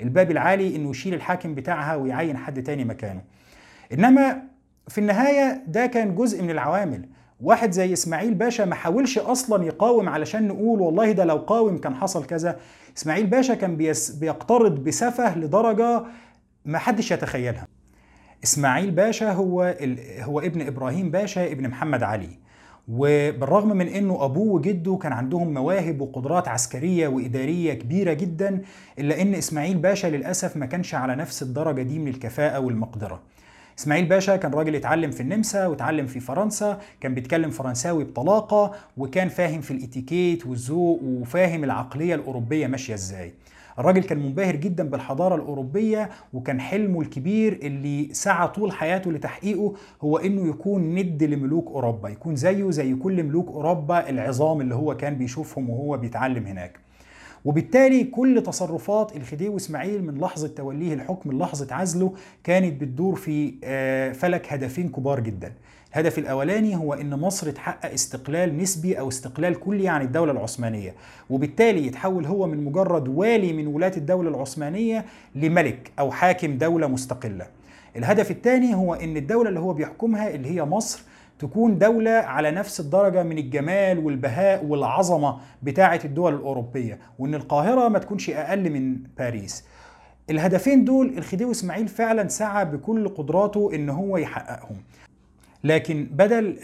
الباب 0.00 0.30
العالي 0.30 0.76
إنه 0.76 0.90
يشيل 0.90 1.14
الحاكم 1.14 1.54
بتاعها 1.54 1.96
ويعين 1.96 2.36
حد 2.36 2.62
تاني 2.62 2.84
مكانه. 2.84 3.20
إنما 3.92 4.42
في 4.88 4.98
النهاية 4.98 5.62
ده 5.66 5.86
كان 5.86 6.14
جزء 6.14 6.42
من 6.42 6.50
العوامل. 6.50 7.08
واحد 7.40 7.70
زي 7.72 7.92
إسماعيل 7.92 8.34
باشا 8.34 8.62
ما 8.62 8.74
حاولش 8.74 9.18
أصلا 9.18 9.64
يقاوم 9.64 10.08
علشان 10.08 10.48
نقول 10.48 10.80
والله 10.80 11.12
ده 11.12 11.24
لو 11.24 11.36
قاوم 11.36 11.78
كان 11.78 11.94
حصل 11.94 12.26
كذا. 12.26 12.56
إسماعيل 12.96 13.26
باشا 13.26 13.54
كان 13.54 13.76
بيقترض 14.20 14.84
بسفه 14.84 15.38
لدرجة 15.38 16.02
ما 16.70 16.78
حدش 16.78 17.10
يتخيلها. 17.10 17.66
إسماعيل 18.44 18.90
باشا 18.90 19.32
هو 19.32 19.76
هو 20.20 20.40
ابن 20.40 20.66
إبراهيم 20.66 21.10
باشا 21.10 21.52
ابن 21.52 21.68
محمد 21.68 22.02
علي. 22.02 22.28
وبالرغم 22.88 23.68
من 23.68 23.88
إنه 23.88 24.24
أبوه 24.24 24.54
وجده 24.54 24.98
كان 25.02 25.12
عندهم 25.12 25.54
مواهب 25.54 26.00
وقدرات 26.00 26.48
عسكرية 26.48 27.08
وإدارية 27.08 27.74
كبيرة 27.74 28.12
جدا 28.12 28.62
إلا 28.98 29.22
إن 29.22 29.34
إسماعيل 29.34 29.76
باشا 29.76 30.06
للأسف 30.06 30.56
ما 30.56 30.66
كانش 30.66 30.94
على 30.94 31.16
نفس 31.16 31.42
الدرجة 31.42 31.82
دي 31.82 31.98
من 31.98 32.08
الكفاءة 32.08 32.60
والمقدرة. 32.60 33.20
إسماعيل 33.78 34.04
باشا 34.04 34.36
كان 34.36 34.52
راجل 34.52 34.74
اتعلم 34.76 35.10
في 35.10 35.20
النمسا 35.20 35.66
واتعلم 35.66 36.06
في 36.06 36.20
فرنسا 36.20 36.80
كان 37.00 37.14
بيتكلم 37.14 37.50
فرنساوي 37.50 38.04
بطلاقة 38.04 38.72
وكان 38.96 39.28
فاهم 39.28 39.60
في 39.60 39.70
الإتيكيت 39.70 40.46
والذوق 40.46 41.00
وفاهم 41.02 41.64
العقلية 41.64 42.14
الأوروبية 42.14 42.66
ماشية 42.66 42.94
إزاي. 42.94 43.32
الراجل 43.80 44.02
كان 44.02 44.18
منبهر 44.18 44.56
جدا 44.56 44.88
بالحضارة 44.88 45.34
الأوروبية 45.34 46.10
وكان 46.32 46.60
حلمه 46.60 47.00
الكبير 47.00 47.52
اللي 47.62 48.08
سعى 48.14 48.48
طول 48.48 48.72
حياته 48.72 49.12
لتحقيقه 49.12 49.74
هو 50.02 50.18
إنه 50.18 50.48
يكون 50.48 50.94
ند 50.94 51.24
لملوك 51.24 51.66
أوروبا 51.66 52.08
يكون 52.08 52.36
زيه 52.36 52.70
زي 52.70 52.94
كل 52.94 53.22
ملوك 53.22 53.48
أوروبا 53.48 54.08
العظام 54.10 54.60
اللي 54.60 54.74
هو 54.74 54.96
كان 54.96 55.14
بيشوفهم 55.14 55.70
وهو 55.70 55.96
بيتعلم 55.96 56.46
هناك. 56.46 56.89
وبالتالي 57.44 58.04
كل 58.04 58.42
تصرفات 58.42 59.16
الخديوي 59.16 59.56
إسماعيل 59.56 60.04
من 60.04 60.18
لحظة 60.18 60.48
توليه 60.48 60.94
الحكم 60.94 61.38
لحظة 61.38 61.74
عزله 61.74 62.14
كانت 62.44 62.80
بتدور 62.80 63.16
في 63.16 63.52
فلك 64.14 64.52
هدفين 64.52 64.88
كبار 64.88 65.20
جدا. 65.20 65.52
الهدف 65.92 66.18
الأولاني 66.18 66.76
هو 66.76 66.94
إن 66.94 67.10
مصر 67.10 67.50
تحقق 67.50 67.92
استقلال 67.92 68.58
نسبي 68.58 68.98
أو 68.98 69.08
استقلال 69.08 69.60
كلي 69.60 69.88
عن 69.88 70.02
الدولة 70.02 70.32
العثمانية 70.32 70.94
وبالتالي 71.30 71.86
يتحول 71.86 72.26
هو 72.26 72.46
من 72.46 72.64
مجرد 72.64 73.08
والي 73.08 73.52
من 73.52 73.66
ولاة 73.66 73.92
الدولة 73.96 74.30
العثمانية 74.30 75.04
لملك 75.34 75.90
أو 75.98 76.10
حاكم 76.10 76.58
دولة 76.58 76.86
مستقلة. 76.86 77.46
الهدف 77.96 78.30
الثاني 78.30 78.74
هو 78.74 78.94
إن 78.94 79.16
الدولة 79.16 79.48
اللي 79.48 79.60
هو 79.60 79.72
بيحكمها 79.72 80.34
اللي 80.34 80.50
هي 80.50 80.64
مصر 80.64 81.02
تكون 81.40 81.78
دولة 81.78 82.10
على 82.10 82.50
نفس 82.50 82.80
الدرجة 82.80 83.22
من 83.22 83.38
الجمال 83.38 83.98
والبهاء 83.98 84.64
والعظمة 84.64 85.36
بتاعة 85.62 86.00
الدول 86.04 86.34
الأوروبية 86.34 86.98
وإن 87.18 87.34
القاهرة 87.34 87.88
ما 87.88 87.98
تكونش 87.98 88.30
أقل 88.30 88.70
من 88.70 88.96
باريس. 89.18 89.64
الهدفين 90.30 90.84
دول 90.84 91.18
الخديوي 91.18 91.50
إسماعيل 91.50 91.88
فعلا 91.88 92.28
سعى 92.28 92.64
بكل 92.64 93.08
قدراته 93.08 93.70
إن 93.74 93.90
هو 93.90 94.16
يحققهم. 94.16 94.76
لكن 95.64 96.08
بدل 96.10 96.58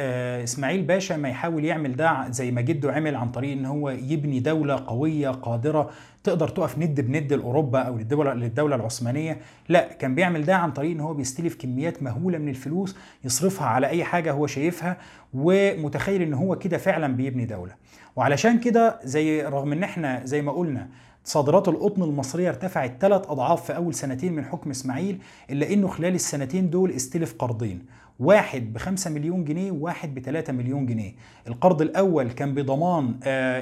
إسماعيل 0.44 0.82
باشا 0.82 1.14
ما 1.14 1.28
يحاول 1.28 1.64
يعمل 1.64 1.96
ده 1.96 2.30
زي 2.30 2.50
ما 2.50 2.60
جده 2.60 2.92
عمل 2.92 3.16
عن 3.16 3.30
طريق 3.30 3.52
إن 3.52 3.64
هو 3.64 3.90
يبني 3.90 4.40
دولة 4.40 4.84
قوية 4.86 5.30
قادرة 5.30 5.90
تقدر 6.24 6.48
تقف 6.48 6.78
ند 6.78 7.00
بند 7.00 7.32
لأوروبا 7.32 7.78
أو 7.78 7.96
للدوله 7.96 8.34
للدولة 8.34 8.76
العثمانية. 8.76 9.38
لا 9.68 9.92
كان 9.92 10.14
بيعمل 10.14 10.44
ده 10.44 10.56
عن 10.56 10.72
طريق 10.72 10.90
إن 10.90 11.00
هو 11.00 11.14
بيستلف 11.14 11.54
كميات 11.54 12.02
مهولة 12.02 12.38
من 12.38 12.48
الفلوس 12.48 12.96
يصرفها 13.24 13.66
على 13.66 13.86
أي 13.86 14.04
حاجة 14.04 14.32
هو 14.32 14.46
شايفها 14.46 14.96
ومتخيل 15.34 16.22
إن 16.22 16.34
هو 16.34 16.58
كده 16.58 16.78
فعلا 16.78 17.16
بيبني 17.16 17.44
دولة. 17.44 17.72
وعلشان 18.16 18.60
كده 18.60 19.00
زي 19.04 19.42
رغم 19.42 19.72
إن 19.72 19.82
إحنا 19.82 20.20
زي 20.24 20.42
ما 20.42 20.52
قلنا 20.52 20.88
صادرات 21.26 21.68
القطن 21.68 22.02
المصرية 22.02 22.49
ارتفعت 22.49 22.97
ثلاث 23.00 23.30
أضعاف 23.30 23.64
في 23.66 23.76
أول 23.76 23.95
سنتين 23.95 24.33
من 24.33 24.45
حكم 24.45 24.71
إسماعيل 24.71 25.18
إلا 25.50 25.73
إنه 25.73 25.88
خلال 25.88 26.14
السنتين 26.14 26.71
دول 26.71 26.90
استلف 26.90 27.35
قرضين. 27.38 27.83
واحد 28.21 28.73
بخمسة 28.73 29.11
مليون 29.11 29.45
جنيه 29.45 29.71
وواحد 29.71 30.14
بثلاثة 30.14 30.52
مليون 30.52 30.87
جنيه. 30.87 31.12
القرض 31.49 31.83
الأول 31.83 32.30
كان 32.30 32.54
بضمان 32.54 33.14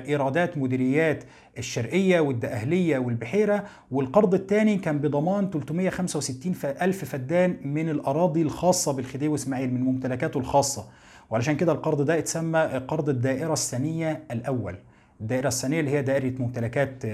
إيرادات 0.09 0.59
مديريات 0.59 1.25
الشرقية 1.59 2.21
والدقهلية 2.21 2.99
والبحيرة 2.99 3.65
والقرض 3.91 4.35
الثاني 4.35 4.77
كان 4.77 4.99
بضمان 4.99 5.51
365 5.51 6.55
ألف 6.65 7.05
فدان 7.05 7.57
من 7.65 7.89
الأراضي 7.89 8.43
الخاصة 8.43 8.93
بالخديوي 8.93 9.35
إسماعيل 9.35 9.75
من 9.75 9.81
ممتلكاته 9.81 10.39
الخاصة. 10.39 10.85
وعلشان 11.31 11.57
كده 11.57 11.73
القرض 11.73 12.03
ده 12.03 12.19
اتسمى 12.19 12.61
قرض 12.89 13.09
الدائرة 13.09 13.53
الثانية 13.53 14.23
الأول. 14.31 14.77
الدائرة 15.21 15.49
الثانية 15.49 15.81
اللي 15.81 15.91
هي 15.91 16.03
دائرة 16.03 16.33
ممتلكات 16.39 17.05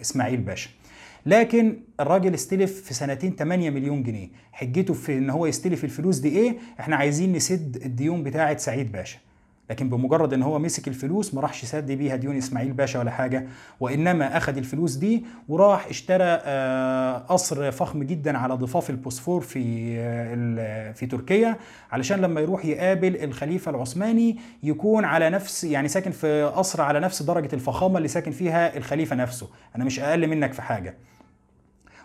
إسماعيل 0.00 0.40
باشا. 0.40 0.70
لكن 1.26 1.76
الراجل 2.00 2.34
استلف 2.34 2.82
في 2.82 2.94
سنتين 2.94 3.36
8 3.36 3.70
مليون 3.70 4.02
جنيه. 4.02 4.28
حجته 4.52 4.94
في 4.94 5.18
إن 5.18 5.30
هو 5.30 5.46
يستلف 5.46 5.84
الفلوس 5.84 6.18
دي 6.18 6.28
إيه؟ 6.28 6.56
إحنا 6.80 6.96
عايزين 6.96 7.32
نسد 7.32 7.76
الديون 7.84 8.22
بتاعة 8.22 8.56
سعيد 8.56 8.92
باشا. 8.92 9.18
لكن 9.70 9.88
بمجرد 9.88 10.32
إن 10.32 10.42
هو 10.42 10.58
مسك 10.58 10.88
الفلوس 10.88 11.34
ما 11.34 11.40
راحش 11.40 11.64
سد 11.64 11.92
بيها 11.92 12.16
ديون 12.16 12.36
إسماعيل 12.36 12.72
باشا 12.72 12.98
ولا 12.98 13.10
حاجة 13.10 13.46
وإنما 13.80 14.36
أخذ 14.36 14.56
الفلوس 14.56 14.94
دي 14.94 15.24
وراح 15.48 15.86
اشترى 15.86 16.34
قصر 17.28 17.72
فخم 17.72 18.02
جدا 18.02 18.38
على 18.38 18.54
ضفاف 18.54 18.90
البوسفور 18.90 19.40
في 19.40 19.66
في 20.94 21.06
تركيا 21.06 21.56
علشان 21.92 22.20
لما 22.20 22.40
يروح 22.40 22.64
يقابل 22.64 23.16
الخليفة 23.16 23.70
العثماني 23.70 24.36
يكون 24.62 25.04
على 25.04 25.30
نفس 25.30 25.64
يعني 25.64 25.88
ساكن 25.88 26.10
في 26.10 26.52
قصر 26.56 26.82
على 26.82 27.00
نفس 27.00 27.22
درجة 27.22 27.54
الفخامة 27.54 27.96
اللي 27.96 28.08
ساكن 28.08 28.30
فيها 28.30 28.76
الخليفة 28.76 29.16
نفسه. 29.16 29.48
أنا 29.76 29.84
مش 29.84 30.00
أقل 30.00 30.26
منك 30.26 30.52
في 30.52 30.62
حاجة. 30.62 30.94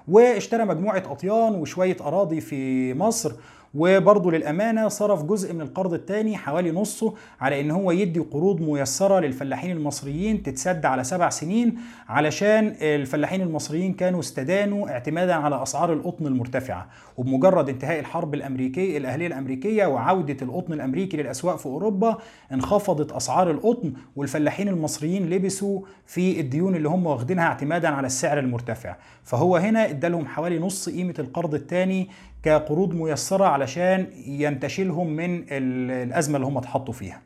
واشترى 0.07 0.65
مجموعة 0.65 1.03
أطيان 1.05 1.55
وشوية 1.55 1.97
أراضي 2.01 2.41
في 2.41 2.93
مصر 2.93 3.33
وبرضه 3.73 4.31
للأمانة 4.31 4.87
صرف 4.87 5.23
جزء 5.23 5.53
من 5.53 5.61
القرض 5.61 5.93
الثاني 5.93 6.37
حوالي 6.37 6.71
نصه 6.71 7.13
على 7.41 7.61
إن 7.61 7.71
هو 7.71 7.91
يدي 7.91 8.19
قروض 8.19 8.61
ميسرة 8.61 9.19
للفلاحين 9.19 9.71
المصريين 9.71 10.43
تتسد 10.43 10.85
على 10.85 11.03
سبع 11.03 11.29
سنين 11.29 11.75
علشان 12.09 12.75
الفلاحين 12.81 13.41
المصريين 13.41 13.93
كانوا 13.93 14.19
استدانوا 14.19 14.89
اعتمادا 14.89 15.33
على 15.33 15.63
أسعار 15.63 15.93
القطن 15.93 16.27
المرتفعة. 16.27 16.87
وبمجرد 17.17 17.69
انتهاء 17.69 17.99
الحرب 17.99 18.33
الأمريكية 18.33 18.97
الأهلية 18.97 19.27
الأمريكية 19.27 19.85
وعودة 19.85 20.37
القطن 20.41 20.73
الأمريكي 20.73 21.17
للأسواق 21.17 21.57
في 21.57 21.65
أوروبا 21.65 22.17
انخفضت 22.51 23.11
أسعار 23.11 23.51
القطن 23.51 23.93
والفلاحين 24.15 24.67
المصريين 24.67 25.29
لبسوا 25.29 25.81
في 26.05 26.39
الديون 26.39 26.75
اللي 26.75 26.89
هم 26.89 27.05
واخدينها 27.05 27.43
اعتمادا 27.43 27.87
على 27.87 28.07
السعر 28.07 28.39
المرتفع. 28.39 28.95
فهو 29.23 29.57
هنا 29.57 29.89
ادالهم 29.89 30.25
حوالي 30.27 30.59
نص 30.59 30.89
قيمة 30.89 31.15
القرض 31.19 31.53
الثاني 31.53 32.09
كقروض 32.43 32.93
ميسرة 32.93 33.45
علشان 33.45 34.07
ينتشلهم 34.25 35.07
من 35.07 35.43
الأزمة 35.49 36.35
اللي 36.35 36.47
هم 36.47 36.57
اتحطوا 36.57 36.93
فيها. 36.93 37.21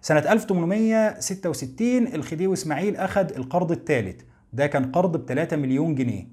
سنة 0.00 0.18
1866 0.32 2.06
الخديوي 2.14 2.52
إسماعيل 2.52 2.96
أخذ 2.96 3.34
القرض 3.36 3.72
الثالث 3.72 4.20
ده 4.52 4.66
كان 4.66 4.92
قرض 4.92 5.16
ب 5.16 5.26
3 5.28 5.56
مليون 5.56 5.94
جنيه. 5.94 6.26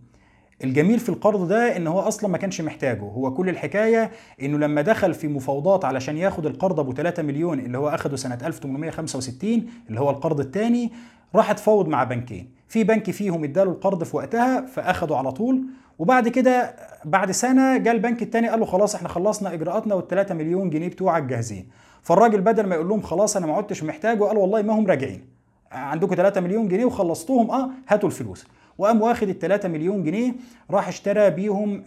الجميل 0.63 0.99
في 0.99 1.09
القرض 1.09 1.47
ده 1.47 1.77
إن 1.77 1.87
هو 1.87 1.99
أصلا 1.99 2.29
ما 2.29 2.37
كانش 2.37 2.61
محتاجه. 2.61 3.01
هو 3.01 3.33
كل 3.33 3.49
الحكاية 3.49 4.11
إنه 4.41 4.57
لما 4.57 4.81
دخل 4.81 5.13
في 5.13 5.27
مفاوضات 5.27 5.85
علشان 5.85 6.17
ياخد 6.17 6.45
القرض 6.45 6.79
أبو 6.79 6.93
3 6.93 7.23
مليون 7.23 7.59
اللي 7.59 7.77
هو 7.77 7.89
أخده 7.89 8.17
سنة 8.17 8.37
1865 8.45 9.65
اللي 9.89 9.99
هو 9.99 10.09
القرض 10.09 10.39
الثاني 10.39 10.91
راح 11.35 11.49
اتفاوض 11.49 11.87
مع 11.87 12.03
بنكين. 12.03 12.51
في 12.67 12.83
بنك 12.83 13.11
فيهم 13.11 13.43
اداله 13.43 13.71
القرض 13.71 14.03
في 14.03 14.17
وقتها 14.17 14.65
فأخده 14.65 15.17
على 15.17 15.31
طول. 15.31 15.63
وبعد 16.01 16.27
كده 16.27 16.75
بعد 17.05 17.31
سنة 17.31 17.77
جاء 17.77 17.93
البنك 17.93 18.21
الثاني 18.21 18.49
قال 18.49 18.59
له 18.59 18.65
خلاص 18.65 18.95
إحنا 18.95 19.07
خلصنا 19.09 19.53
إجراءاتنا 19.53 20.01
وال3 20.01 20.31
مليون 20.31 20.69
جنيه 20.69 20.87
بتوعك 20.87 21.23
جاهزين. 21.23 21.69
فالراجل 22.01 22.41
بدل 22.41 22.65
ما 22.67 22.75
يقول 22.75 22.89
لهم 22.89 23.01
خلاص 23.01 23.37
أنا 23.37 23.47
ما 23.47 23.53
عدتش 23.53 23.83
محتاجه 23.83 24.23
قال 24.23 24.37
والله 24.37 24.61
ما 24.61 24.73
هم 24.73 24.87
راجعين. 24.87 25.25
عندكم 25.71 26.15
3 26.15 26.41
مليون 26.41 26.67
جنيه 26.67 26.85
وخلصتوهم 26.85 27.51
آه 27.51 27.69
هاتوا 27.87 28.09
الفلوس. 28.09 28.47
وقام 28.77 29.01
واخد 29.01 29.29
ال 29.29 29.39
3 29.39 29.69
مليون 29.69 30.03
جنيه 30.03 30.33
راح 30.71 30.87
اشترى 30.87 31.29
بيهم 31.29 31.83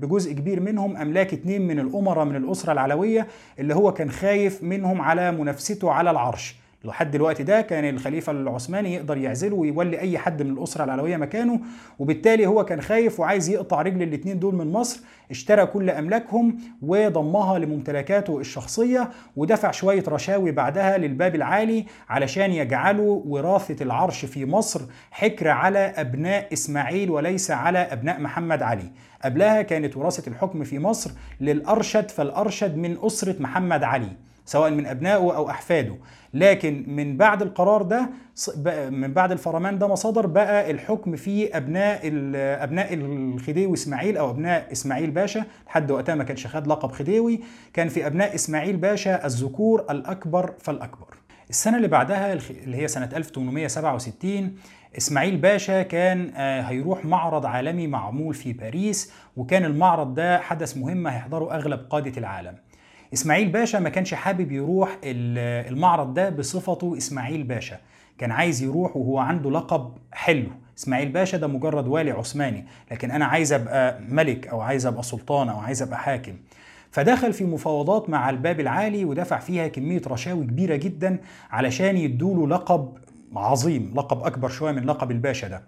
بجزء 0.00 0.32
كبير 0.32 0.60
منهم 0.60 0.96
أملاك 0.96 1.32
اتنين 1.32 1.66
من 1.66 1.80
الأمراء 1.80 2.24
من 2.24 2.36
الأسرة 2.36 2.72
العلوية 2.72 3.26
اللي 3.58 3.74
هو 3.74 3.92
كان 3.92 4.10
خايف 4.10 4.62
منهم 4.62 5.00
على 5.02 5.32
منافسته 5.32 5.90
على 5.90 6.10
العرش. 6.10 6.56
لحد 6.88 7.14
الوقت 7.14 7.42
ده 7.42 7.60
كان 7.60 7.84
الخليفة 7.94 8.32
العثماني 8.32 8.94
يقدر 8.94 9.16
يعزله 9.16 9.56
ويولي 9.56 10.00
أي 10.00 10.18
حد 10.18 10.42
من 10.42 10.50
الأسرة 10.50 10.84
العلوية 10.84 11.16
مكانه 11.16 11.60
وبالتالي 11.98 12.46
هو 12.46 12.64
كان 12.64 12.80
خايف 12.80 13.20
وعايز 13.20 13.48
يقطع 13.48 13.82
رجل 13.82 14.02
الاتنين 14.02 14.38
دول 14.38 14.54
من 14.54 14.72
مصر 14.72 15.00
اشترى 15.30 15.66
كل 15.66 15.90
أملاكهم 15.90 16.56
وضمها 16.82 17.58
لممتلكاته 17.58 18.38
الشخصية 18.40 19.10
ودفع 19.36 19.70
شوية 19.70 20.04
رشاوي 20.08 20.52
بعدها 20.52 20.98
للباب 20.98 21.34
العالي 21.34 21.86
علشان 22.08 22.52
يجعلوا 22.52 23.22
وراثة 23.26 23.84
العرش 23.84 24.24
في 24.24 24.46
مصر 24.46 24.80
حكر 25.10 25.48
على 25.48 25.78
أبناء 25.78 26.52
إسماعيل 26.52 27.10
وليس 27.10 27.50
على 27.50 27.78
أبناء 27.78 28.20
محمد 28.20 28.62
علي. 28.62 28.90
قبلها 29.24 29.62
كانت 29.62 29.96
وراثة 29.96 30.30
الحكم 30.30 30.64
في 30.64 30.78
مصر 30.78 31.10
للأرشد 31.40 32.10
فالأرشد 32.10 32.76
من 32.76 32.96
أسرة 33.02 33.42
محمد 33.42 33.82
علي. 33.82 34.27
سواء 34.48 34.70
من 34.70 34.86
أبنائه 34.86 35.36
أو 35.36 35.50
أحفاده. 35.50 35.96
لكن 36.34 36.84
من 36.86 37.16
بعد 37.16 37.42
القرار 37.42 37.82
ده 37.82 38.10
من 38.90 39.12
بعد 39.12 39.32
الفرمان 39.32 39.78
ده 39.78 39.88
ما 39.88 39.94
صدر 39.94 40.26
بقى 40.26 40.70
الحكم 40.70 41.16
في 41.16 41.56
أبناء 41.56 42.00
أبناء 42.64 42.94
الخديوي 42.94 43.74
إسماعيل 43.74 44.16
أو 44.16 44.30
أبناء 44.30 44.72
إسماعيل 44.72 45.10
باشا. 45.10 45.44
لحد 45.66 45.90
وقتها 45.90 46.14
ما 46.14 46.24
كانش 46.24 46.46
خد 46.46 46.66
لقب 46.66 46.92
خديوي. 46.92 47.40
كان 47.72 47.88
في 47.88 48.06
أبناء 48.06 48.34
إسماعيل 48.34 48.76
باشا 48.76 49.26
الذكور 49.26 49.84
الأكبر 49.90 50.54
فالأكبر. 50.58 51.16
السنة 51.50 51.76
اللي 51.76 51.88
بعدها 51.88 52.32
اللي 52.32 52.76
هي 52.76 52.88
سنة 52.88 53.08
1867 53.16 54.56
إسماعيل 54.98 55.36
باشا 55.36 55.82
كان 55.82 56.30
هيروح 56.64 57.04
معرض 57.04 57.46
عالمي 57.46 57.86
معمول 57.86 58.34
في 58.34 58.52
باريس. 58.52 59.12
وكان 59.36 59.64
المعرض 59.64 60.14
ده 60.14 60.38
حدث 60.38 60.76
مهم 60.76 61.06
هيحضره 61.06 61.54
أغلب 61.54 61.80
قادة 61.90 62.12
العالم. 62.18 62.54
إسماعيل 63.14 63.48
باشا 63.48 63.76
ما 63.78 63.88
كانش 63.88 64.14
حابب 64.14 64.52
يروح 64.52 64.98
المعرض 65.04 66.14
ده 66.14 66.30
بصفته 66.30 66.94
إسماعيل 66.98 67.42
باشا. 67.42 67.76
كان 68.18 68.30
عايز 68.30 68.62
يروح 68.62 68.96
وهو 68.96 69.18
عنده 69.18 69.50
لقب 69.50 69.92
حلو. 70.12 70.48
إسماعيل 70.78 71.08
باشا 71.08 71.36
ده 71.38 71.46
مجرد 71.46 71.88
والي 71.88 72.10
عثماني 72.10 72.64
لكن 72.90 73.10
أنا 73.10 73.24
عايز 73.24 73.52
أبقى 73.52 74.00
ملك 74.08 74.46
أو 74.48 74.60
عايز 74.60 74.86
أبقى 74.86 75.02
سلطان 75.02 75.48
أو 75.48 75.58
عايز 75.58 75.82
أبقى 75.82 75.98
حاكم. 75.98 76.32
فدخل 76.90 77.32
في 77.32 77.44
مفاوضات 77.44 78.10
مع 78.10 78.30
الباب 78.30 78.60
العالي 78.60 79.04
ودفع 79.04 79.38
فيها 79.38 79.68
كمية 79.68 80.02
رشاوي 80.06 80.44
كبيرة 80.44 80.76
جدا 80.76 81.18
علشان 81.50 81.96
يدوله 81.96 82.48
لقب 82.48 82.98
عظيم 83.36 83.92
لقب 83.96 84.22
أكبر 84.22 84.48
شوية 84.48 84.72
من 84.72 84.84
لقب 84.84 85.10
الباشا 85.10 85.48
ده. 85.48 85.62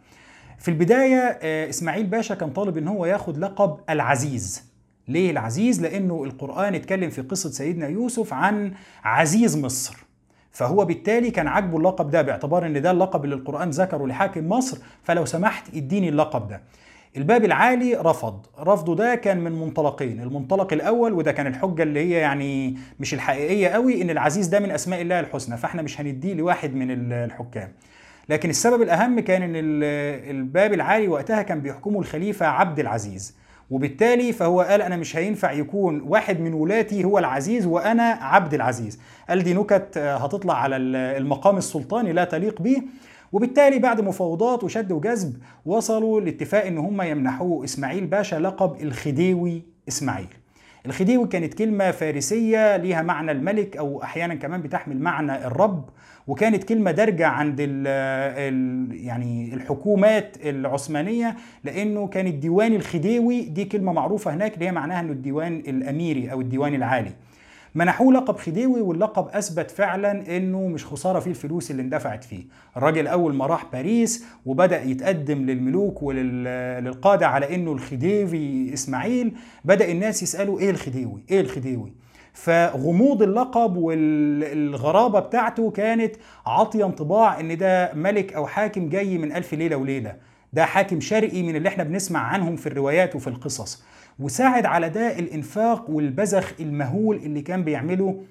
في 0.58 0.68
البداية 0.68 1.38
آه، 1.42 1.68
إسماعيل 1.68 2.06
باشا 2.06 2.34
كان 2.34 2.50
طالب 2.50 2.76
إن 2.78 2.88
هو 2.88 3.06
ياخد 3.06 3.38
لقب 3.38 3.76
العزيز. 3.90 4.69
ليه 5.10 5.30
العزيز؟ 5.30 5.82
لأنه 5.82 6.24
القرآن 6.24 6.74
اتكلم 6.74 7.10
في 7.10 7.22
قصة 7.22 7.50
سيدنا 7.50 7.88
يوسف 7.88 8.32
عن 8.32 8.72
عزيز 9.04 9.56
مصر. 9.58 9.96
فهو 10.52 10.84
بالتالي 10.84 11.30
كان 11.30 11.46
عاجبه 11.46 11.78
اللقب 11.78 12.10
ده 12.10 12.22
باعتبار 12.22 12.66
إن 12.66 12.82
ده 12.82 12.90
اللقب 12.90 13.24
اللي 13.24 13.34
القرآن 13.34 13.70
ذكره 13.70 14.06
لحاكم 14.06 14.48
مصر. 14.48 14.78
فلو 15.02 15.24
سمحت 15.24 15.74
اديني 15.74 16.08
اللقب 16.08 16.48
ده. 16.48 16.60
الباب 17.16 17.44
العالي 17.44 17.94
رفض. 17.94 18.46
رفضه 18.58 18.96
ده 18.96 19.14
كان 19.14 19.40
من 19.40 19.52
منطلقين. 19.52 20.20
المنطلق 20.20 20.72
الأول 20.72 21.12
وده 21.12 21.32
كان 21.32 21.46
الحجة 21.46 21.82
اللي 21.82 22.00
هي 22.00 22.10
يعني 22.10 22.76
مش 23.00 23.14
الحقيقية 23.14 23.68
قوي 23.68 24.02
إن 24.02 24.10
العزيز 24.10 24.46
ده 24.46 24.60
من 24.60 24.70
أسماء 24.70 25.00
الله 25.02 25.20
الحسنى. 25.20 25.56
فإحنا 25.56 25.82
مش 25.82 26.00
هنديه 26.00 26.34
لواحد 26.34 26.74
من 26.74 27.12
الحكام. 27.12 27.72
لكن 28.28 28.50
السبب 28.50 28.82
الأهم 28.82 29.20
كان 29.20 29.42
إن 29.42 29.52
الباب 30.30 30.72
العالي 30.72 31.08
وقتها 31.08 31.42
كان 31.42 31.60
بيحكمه 31.60 31.98
الخليفة 32.00 32.46
عبد 32.46 32.78
العزيز. 32.78 33.39
وبالتالي 33.70 34.32
فهو 34.32 34.60
قال 34.60 34.82
أنا 34.82 34.96
مش 34.96 35.16
هينفع 35.16 35.52
يكون 35.52 36.00
واحد 36.00 36.40
من 36.40 36.52
ولاتي 36.54 37.04
هو 37.04 37.18
العزيز 37.18 37.66
وأنا 37.66 38.02
عبد 38.02 38.54
العزيز. 38.54 39.00
قال 39.28 39.42
دي 39.42 39.54
نكت 39.54 39.98
هتطلع 39.98 40.54
على 40.54 40.76
المقام 40.76 41.56
السلطاني 41.56 42.12
لا 42.12 42.24
تليق 42.24 42.62
به. 42.62 42.82
وبالتالي 43.32 43.78
بعد 43.78 44.00
مفاوضات 44.00 44.64
وشد 44.64 44.92
وجذب 44.92 45.36
وصلوا 45.66 46.20
لاتفاق 46.20 46.64
إن 46.64 46.78
هم 46.78 47.02
يمنحوه 47.02 47.64
إسماعيل 47.64 48.06
باشا 48.06 48.36
لقب 48.36 48.82
الخديوي 48.82 49.62
إسماعيل. 49.88 50.28
الخديوي 50.86 51.26
كانت 51.26 51.54
كلمة 51.54 51.90
فارسية 51.90 52.76
ليها 52.76 53.02
معنى 53.02 53.32
الملك 53.32 53.76
أو 53.76 54.02
أحيانا 54.02 54.34
كمان 54.34 54.62
بتحمل 54.62 55.00
معنى 55.00 55.46
الرب. 55.46 55.84
وكانت 56.30 56.64
كلمة 56.64 56.90
دارجة 56.90 57.26
عند 57.26 57.56
ال 57.60 57.86
ال 57.86 58.88
يعني 59.06 59.54
الحكومات 59.54 60.36
العثمانية 60.44 61.36
لأنه 61.64 62.06
كان 62.06 62.26
الديوان 62.26 62.72
الخديوي 62.72 63.42
دي 63.42 63.64
كلمة 63.64 63.92
معروفة 63.92 64.34
هناك 64.34 64.54
اللي 64.54 64.66
هي 64.66 64.72
معناها 64.72 65.00
أنه 65.00 65.12
الديوان 65.12 65.56
الأميري 65.56 66.32
أو 66.32 66.40
الديوان 66.40 66.74
العالي. 66.74 67.10
منحوه 67.74 68.12
لقب 68.12 68.36
خديوي 68.36 68.80
واللقب 68.80 69.28
أثبت 69.28 69.70
فعلا 69.70 70.36
إنه 70.36 70.68
مش 70.68 70.86
خسارة 70.86 71.20
فيه 71.20 71.30
الفلوس 71.30 71.70
اللي 71.70 71.82
اندفعت 71.82 72.24
فيه. 72.24 72.42
الراجل 72.76 73.06
أول 73.06 73.34
ما 73.34 73.46
راح 73.46 73.66
باريس 73.72 74.24
وبدأ 74.46 74.82
يتقدم 74.82 75.38
للملوك 75.38 76.02
وللقاده 76.02 77.28
على 77.28 77.54
إنه 77.54 77.72
الخديوي 77.72 78.74
إسماعيل 78.74 79.32
بدأ 79.64 79.90
الناس 79.92 80.22
يسألوا 80.22 80.60
إيه 80.60 80.70
الخديوي؟ 80.70 81.20
إيه 81.30 81.40
الخديوي؟ 81.40 81.92
فغموض 82.32 83.22
اللقب 83.22 83.76
والغرابة 83.76 85.20
بتاعته 85.20 85.70
كانت 85.70 86.16
عاطية 86.46 86.86
انطباع 86.86 87.40
إن 87.40 87.56
ده 87.56 87.92
ملك 87.94 88.32
أو 88.32 88.46
حاكم 88.46 88.88
جاي 88.88 89.18
من 89.18 89.32
ألف 89.32 89.54
ليلة 89.54 89.76
وليلة. 89.76 90.16
ده 90.52 90.64
حاكم 90.64 91.00
شرقي 91.00 91.42
من 91.42 91.56
اللي 91.56 91.68
إحنا 91.68 91.84
بنسمع 91.84 92.20
عنهم 92.20 92.56
في 92.56 92.66
الروايات 92.66 93.16
وفي 93.16 93.26
القصص. 93.28 93.84
وساعد 94.18 94.66
على 94.66 94.88
ده 94.88 95.18
الإنفاق 95.18 95.90
والبذخ 95.90 96.52
المهول 96.60 97.16
اللي 97.16 97.42
كان 97.42 97.64
بيعمله 97.64 98.22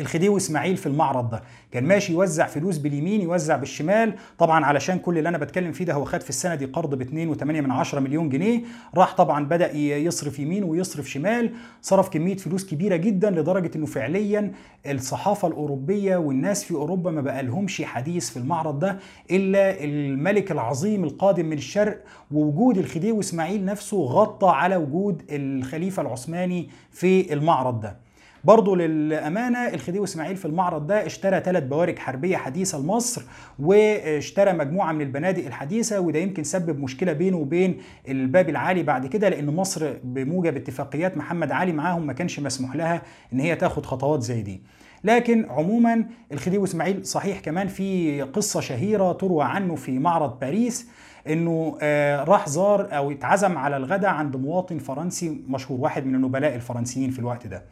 الخديوي 0.00 0.36
اسماعيل 0.36 0.76
في 0.76 0.86
المعرض 0.86 1.30
ده. 1.30 1.42
كان 1.72 1.84
ماشي 1.84 2.12
يوزع 2.12 2.46
فلوس 2.46 2.78
باليمين 2.78 3.20
يوزع 3.20 3.56
بالشمال. 3.56 4.14
طبعا 4.38 4.64
علشان 4.64 4.98
كل 4.98 5.18
اللي 5.18 5.28
أنا 5.28 5.38
بتكلم 5.38 5.72
فيه 5.72 5.84
ده 5.84 5.92
هو 5.94 6.04
خد 6.04 6.20
في 6.20 6.28
السنة 6.30 6.54
دي 6.54 6.64
قرض 6.64 6.94
ب 6.94 7.02
2.8 7.02 7.44
من 7.44 7.70
10 7.70 8.00
مليون 8.00 8.28
جنيه. 8.28 8.60
راح 8.94 9.14
طبعا 9.14 9.44
بدأ 9.44 9.72
يصرف 9.76 10.38
يمين 10.38 10.64
ويصرف 10.64 11.08
شمال. 11.08 11.50
صرف 11.82 12.08
كمية 12.08 12.36
فلوس 12.36 12.66
كبيرة 12.66 12.96
جدا 12.96 13.30
لدرجة 13.30 13.70
إنه 13.76 13.86
فعليا 13.86 14.52
الصحافة 14.86 15.48
الأوروبية 15.48 16.16
والناس 16.16 16.64
في 16.64 16.74
أوروبا 16.74 17.10
ما 17.10 17.20
بقى 17.20 17.42
لهمش 17.42 17.82
حديث 17.82 18.30
في 18.30 18.36
المعرض 18.36 18.78
ده 18.78 18.98
إلا 19.30 19.84
الملك 19.84 20.52
العظيم 20.52 21.04
القادم 21.04 21.46
من 21.46 21.56
الشرق 21.56 22.00
ووجود 22.30 22.78
الخديوي 22.78 23.20
اسماعيل 23.20 23.64
نفسه 23.64 23.96
غطى 23.96 24.48
على 24.48 24.76
وجود 24.76 25.22
الخليفة 25.30 26.02
العثماني 26.02 26.68
في 26.90 27.32
المعرض 27.32 27.80
ده. 27.80 28.05
برضه 28.46 28.76
للأمانة 28.76 29.58
الخديوي 29.58 30.04
إسماعيل 30.04 30.36
في 30.36 30.44
المعرض 30.44 30.86
ده 30.86 31.06
اشترى 31.06 31.40
ثلاث 31.40 31.62
بوارج 31.64 31.98
حربية 31.98 32.36
حديثة 32.36 32.78
لمصر 32.78 33.22
واشترى 33.58 34.52
مجموعة 34.52 34.92
من 34.92 35.00
البنادق 35.00 35.46
الحديثة 35.46 36.00
وده 36.00 36.18
يمكن 36.18 36.44
سبب 36.44 36.80
مشكلة 36.80 37.12
بينه 37.12 37.36
وبين 37.36 37.78
الباب 38.08 38.48
العالي 38.48 38.82
بعد 38.82 39.06
كده 39.06 39.28
لأن 39.28 39.46
مصر 39.46 39.92
بموجب 40.04 40.56
اتفاقيات 40.56 41.16
محمد 41.16 41.52
علي 41.52 41.72
معاهم 41.72 42.06
ما 42.06 42.12
كانش 42.12 42.40
مسموح 42.40 42.76
لها 42.76 43.02
إن 43.32 43.40
هي 43.40 43.56
تاخد 43.56 43.86
خطوات 43.86 44.22
زي 44.22 44.42
دي. 44.42 44.62
لكن 45.04 45.46
عموما 45.50 46.04
الخديوي 46.32 46.64
إسماعيل 46.64 47.06
صحيح 47.06 47.40
كمان 47.40 47.66
في 47.68 48.22
قصة 48.22 48.60
شهيرة 48.60 49.12
تروى 49.12 49.44
عنه 49.44 49.74
في 49.74 49.98
معرض 49.98 50.38
باريس 50.38 50.88
إنه 51.28 51.78
آه 51.82 52.24
راح 52.24 52.48
زار 52.48 52.88
أو 52.96 53.10
اتعزم 53.10 53.58
على 53.58 53.76
الغداء 53.76 54.10
عند 54.10 54.36
مواطن 54.36 54.78
فرنسي 54.78 55.40
مشهور 55.48 55.80
واحد 55.80 56.06
من 56.06 56.14
النبلاء 56.14 56.54
الفرنسيين 56.54 57.10
في 57.10 57.18
الوقت 57.18 57.46
ده 57.46 57.62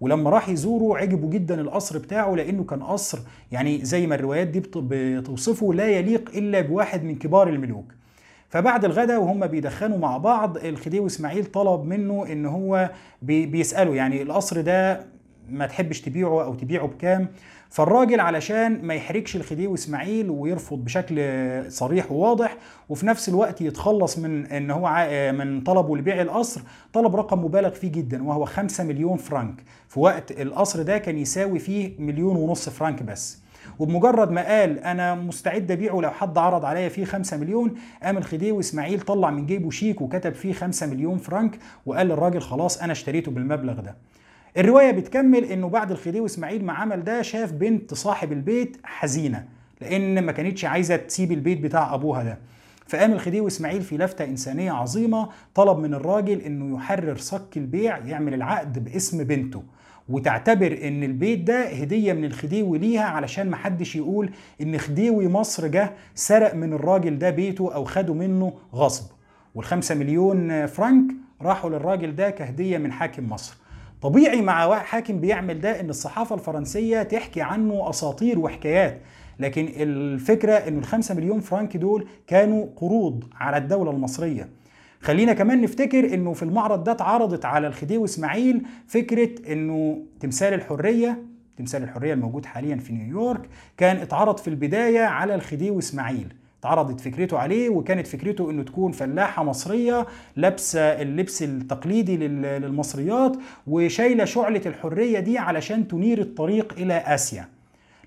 ولما 0.00 0.30
راح 0.30 0.48
يزوره 0.48 0.98
عجبوا 0.98 1.30
جدا 1.30 1.60
القصر 1.60 1.98
بتاعه 1.98 2.34
لأنه 2.34 2.64
كان 2.64 2.82
قصر 2.82 3.18
يعني 3.52 3.84
زي 3.84 4.06
ما 4.06 4.14
الروايات 4.14 4.46
دي 4.48 4.62
بتوصفه 4.76 5.74
لا 5.74 5.86
يليق 5.88 6.30
إلا 6.36 6.60
بواحد 6.60 7.04
من 7.04 7.14
كبار 7.14 7.48
الملوك. 7.48 7.92
فبعد 8.48 8.84
الغداء 8.84 9.20
وهم 9.20 9.46
بيدخنوا 9.46 9.98
مع 9.98 10.16
بعض 10.16 10.56
الخديوي 10.56 11.06
إسماعيل 11.06 11.44
طلب 11.44 11.84
منه 11.84 12.26
إن 12.32 12.46
هو 12.46 12.90
بيسأله 13.22 13.94
يعني 13.94 14.22
القصر 14.22 14.60
ده 14.60 15.06
ما 15.50 15.66
تحبش 15.66 16.00
تبيعه 16.00 16.44
أو 16.44 16.54
تبيعه 16.54 16.86
بكام؟ 16.86 17.28
فالراجل 17.74 18.20
علشان 18.20 18.82
ما 18.82 18.94
يحرجش 18.94 19.36
الخديوي 19.36 19.74
إسماعيل 19.74 20.30
ويرفض 20.30 20.84
بشكل 20.84 21.20
صريح 21.68 22.12
وواضح 22.12 22.56
وفي 22.88 23.06
نفس 23.06 23.28
الوقت 23.28 23.60
يتخلص 23.60 24.18
من 24.18 24.46
إن 24.46 24.70
هو 24.70 25.08
من 25.34 25.60
طلبه 25.60 25.96
لبيع 25.96 26.22
القصر 26.22 26.60
طلب 26.92 27.16
رقم 27.16 27.44
مبالغ 27.44 27.70
فيه 27.70 27.92
جدا 27.92 28.24
وهو 28.24 28.44
5 28.44 28.84
مليون 28.84 29.16
فرنك. 29.16 29.62
في 29.88 30.00
وقت 30.00 30.30
القصر 30.40 30.82
ده 30.82 30.98
كان 30.98 31.18
يساوي 31.18 31.58
فيه 31.58 31.92
مليون 31.98 32.36
ونص 32.36 32.68
فرنك 32.68 33.02
بس. 33.02 33.38
وبمجرد 33.78 34.30
ما 34.30 34.42
قال 34.60 34.78
أنا 34.78 35.14
مستعد 35.14 35.70
أبيعه 35.70 36.00
لو 36.00 36.10
حد 36.10 36.38
عرض 36.38 36.64
عليا 36.64 36.88
فيه 36.88 37.04
5 37.04 37.36
مليون 37.36 37.74
قام 38.02 38.18
الخديوي 38.18 38.60
إسماعيل 38.60 39.00
طلع 39.00 39.30
من 39.30 39.46
جيبه 39.46 39.70
شيك 39.70 40.00
وكتب 40.00 40.34
فيه 40.34 40.52
5 40.52 40.86
مليون 40.86 41.18
فرنك 41.18 41.58
وقال 41.86 42.06
للراجل 42.06 42.40
خلاص 42.40 42.82
أنا 42.82 42.92
اشتريته 42.92 43.30
بالمبلغ 43.30 43.80
ده. 43.80 43.96
الرواية 44.56 44.90
بتكمل 44.90 45.44
إنه 45.44 45.68
بعد 45.68 45.90
الخديوي 45.90 46.26
إسماعيل 46.26 46.64
ما 46.64 46.72
عمل 46.72 47.04
ده 47.04 47.22
شاف 47.22 47.52
بنت 47.52 47.94
صاحب 47.94 48.32
البيت 48.32 48.76
حزينة 48.84 49.44
لأن 49.80 50.22
ما 50.24 50.32
كانتش 50.32 50.64
عايزة 50.64 50.96
تسيب 50.96 51.32
البيت 51.32 51.60
بتاع 51.60 51.94
أبوها 51.94 52.22
ده. 52.24 52.38
فقام 52.86 53.12
الخديوي 53.12 53.46
إسماعيل 53.46 53.82
في 53.82 53.96
لفتة 53.96 54.24
إنسانية 54.24 54.72
عظيمة 54.72 55.28
طلب 55.54 55.78
من 55.78 55.94
الراجل 55.94 56.40
إنه 56.40 56.76
يحرر 56.76 57.16
صك 57.16 57.56
البيع 57.56 57.98
يعمل 57.98 58.34
العقد 58.34 58.84
باسم 58.84 59.24
بنته 59.24 59.62
وتعتبر 60.08 60.78
إن 60.82 61.02
البيت 61.02 61.40
ده 61.40 61.62
هدية 61.68 62.12
من 62.12 62.24
الخديوي 62.24 62.78
ليها 62.78 63.04
علشان 63.04 63.50
محدش 63.50 63.96
يقول 63.96 64.30
إن 64.60 64.78
خديوي 64.78 65.28
مصر 65.28 65.66
جه 65.66 65.90
سرق 66.14 66.54
من 66.54 66.72
الراجل 66.72 67.18
ده 67.18 67.30
بيته 67.30 67.74
أو 67.74 67.84
خده 67.84 68.14
منه 68.14 68.52
غصب. 68.74 69.04
والخمسة 69.54 69.94
مليون 69.94 70.66
فرنك 70.66 71.14
راحوا 71.42 71.70
للراجل 71.70 72.16
ده 72.16 72.30
كهدية 72.30 72.78
من 72.78 72.92
حاكم 72.92 73.28
مصر. 73.32 73.56
طبيعي 74.04 74.42
مع 74.42 74.78
حاكم 74.78 75.20
بيعمل 75.20 75.60
ده 75.60 75.80
إن 75.80 75.90
الصحافة 75.90 76.34
الفرنسية 76.34 77.02
تحكي 77.02 77.42
عنه 77.42 77.90
أساطير 77.90 78.38
وحكايات 78.38 79.00
لكن 79.40 79.68
الفكرة 79.76 80.52
ان 80.52 80.78
الخمسة 80.78 81.14
مليون 81.14 81.40
فرنك 81.40 81.76
دول 81.76 82.06
كانوا 82.26 82.66
قروض 82.76 83.24
على 83.40 83.56
الدولة 83.56 83.90
المصرية. 83.90 84.48
خلينا 85.00 85.32
كمان 85.32 85.60
نفتكر 85.60 86.14
إنه 86.14 86.32
في 86.32 86.42
المعرض 86.42 86.84
ده 86.84 86.92
اتعرضت 86.92 87.44
على 87.44 87.66
الخديوي 87.66 88.04
إسماعيل 88.04 88.62
فكرة 88.86 89.52
إنه 89.52 89.98
تمثال 90.20 90.54
الحرية 90.54 91.22
تمثال 91.56 91.82
الحرية 91.82 92.12
الموجود 92.14 92.46
حاليا 92.46 92.76
في 92.76 92.92
نيويورك 92.92 93.48
كان 93.76 93.96
اتعرض 93.96 94.38
في 94.38 94.48
البداية 94.48 95.00
على 95.04 95.34
الخديوي 95.34 95.78
إسماعيل. 95.78 96.32
اتعرضت 96.64 97.00
فكرته 97.00 97.38
عليه 97.38 97.68
وكانت 97.68 98.06
فكرته 98.06 98.50
إنه 98.50 98.62
تكون 98.62 98.92
فلاحة 98.92 99.44
مصرية 99.44 100.06
لابسة 100.36 100.80
اللبس 100.80 101.42
التقليدي 101.42 102.16
للمصريات 102.16 103.36
وشايلة 103.66 104.24
شعلة 104.24 104.60
الحرية 104.66 105.20
دي 105.20 105.38
علشان 105.38 105.88
تنير 105.88 106.20
الطريق 106.20 106.72
إلى 106.78 106.94
آسيا. 106.94 107.48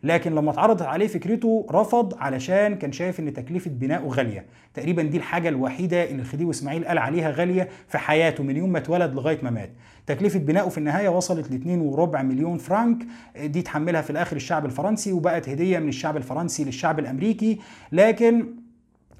لكن 0.03 0.35
لما 0.35 0.51
اتعرضت 0.51 0.81
عليه 0.81 1.07
فكرته 1.07 1.65
رفض 1.71 2.13
علشان 2.17 2.75
كان 2.75 2.91
شايف 2.91 3.19
إن 3.19 3.33
تكلفة 3.33 3.71
بنائه 3.71 4.07
غالية. 4.07 4.45
تقريبا 4.73 5.03
دي 5.03 5.17
الحاجة 5.17 5.49
الوحيدة 5.49 6.03
اللي 6.03 6.21
الخديوي 6.21 6.51
إسماعيل 6.51 6.85
قال 6.85 6.97
عليها 6.97 7.31
غالية 7.31 7.69
في 7.87 7.97
حياته 7.97 8.43
من 8.43 8.57
يوم 8.57 8.71
ما 8.71 8.77
اتولد 8.77 9.13
لغاية 9.13 9.39
ما 9.43 9.49
مات. 9.49 9.71
تكلفة 10.07 10.39
بنائه 10.39 10.69
في 10.69 10.77
النهاية 10.77 11.09
وصلت 11.09 11.51
ل 11.51 11.55
2.4 11.55 12.21
مليون 12.21 12.57
فرانك. 12.57 13.03
دي 13.45 13.61
تحملها 13.61 14.01
في 14.01 14.09
الآخر 14.09 14.35
الشعب 14.35 14.65
الفرنسي 14.65 15.11
وبقت 15.11 15.49
هدية 15.49 15.79
من 15.79 15.89
الشعب 15.89 16.17
الفرنسي 16.17 16.63
للشعب 16.63 16.99
الأمريكي. 16.99 17.59
لكن 17.91 18.45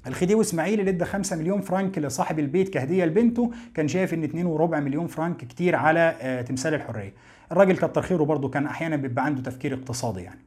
الخديوي 0.06 0.40
إسماعيل 0.40 0.80
اللي 0.80 0.90
ادى 0.90 1.04
5 1.04 1.36
مليون 1.36 1.60
فرنك 1.60 1.98
لصاحب 1.98 2.38
البيت 2.38 2.68
كهدية 2.68 3.04
لبنته 3.04 3.50
كان 3.74 3.88
شايف 3.88 4.14
إن 4.14 4.24
2.4 4.24 4.80
مليون 4.80 5.06
فرنك 5.06 5.36
كتير 5.36 5.76
على 5.76 6.44
تمثال 6.48 6.74
الحرية. 6.74 7.12
الراجل 7.52 7.76
كتر 7.76 8.02
خيره 8.02 8.24
برضه 8.24 8.48
كان 8.48 8.66
أحيانا 8.66 8.96
بيبقى 8.96 9.24
عنده 9.24 9.42
تفكير 9.42 9.74
اقتصادي 9.74 10.20
يعني. 10.20 10.40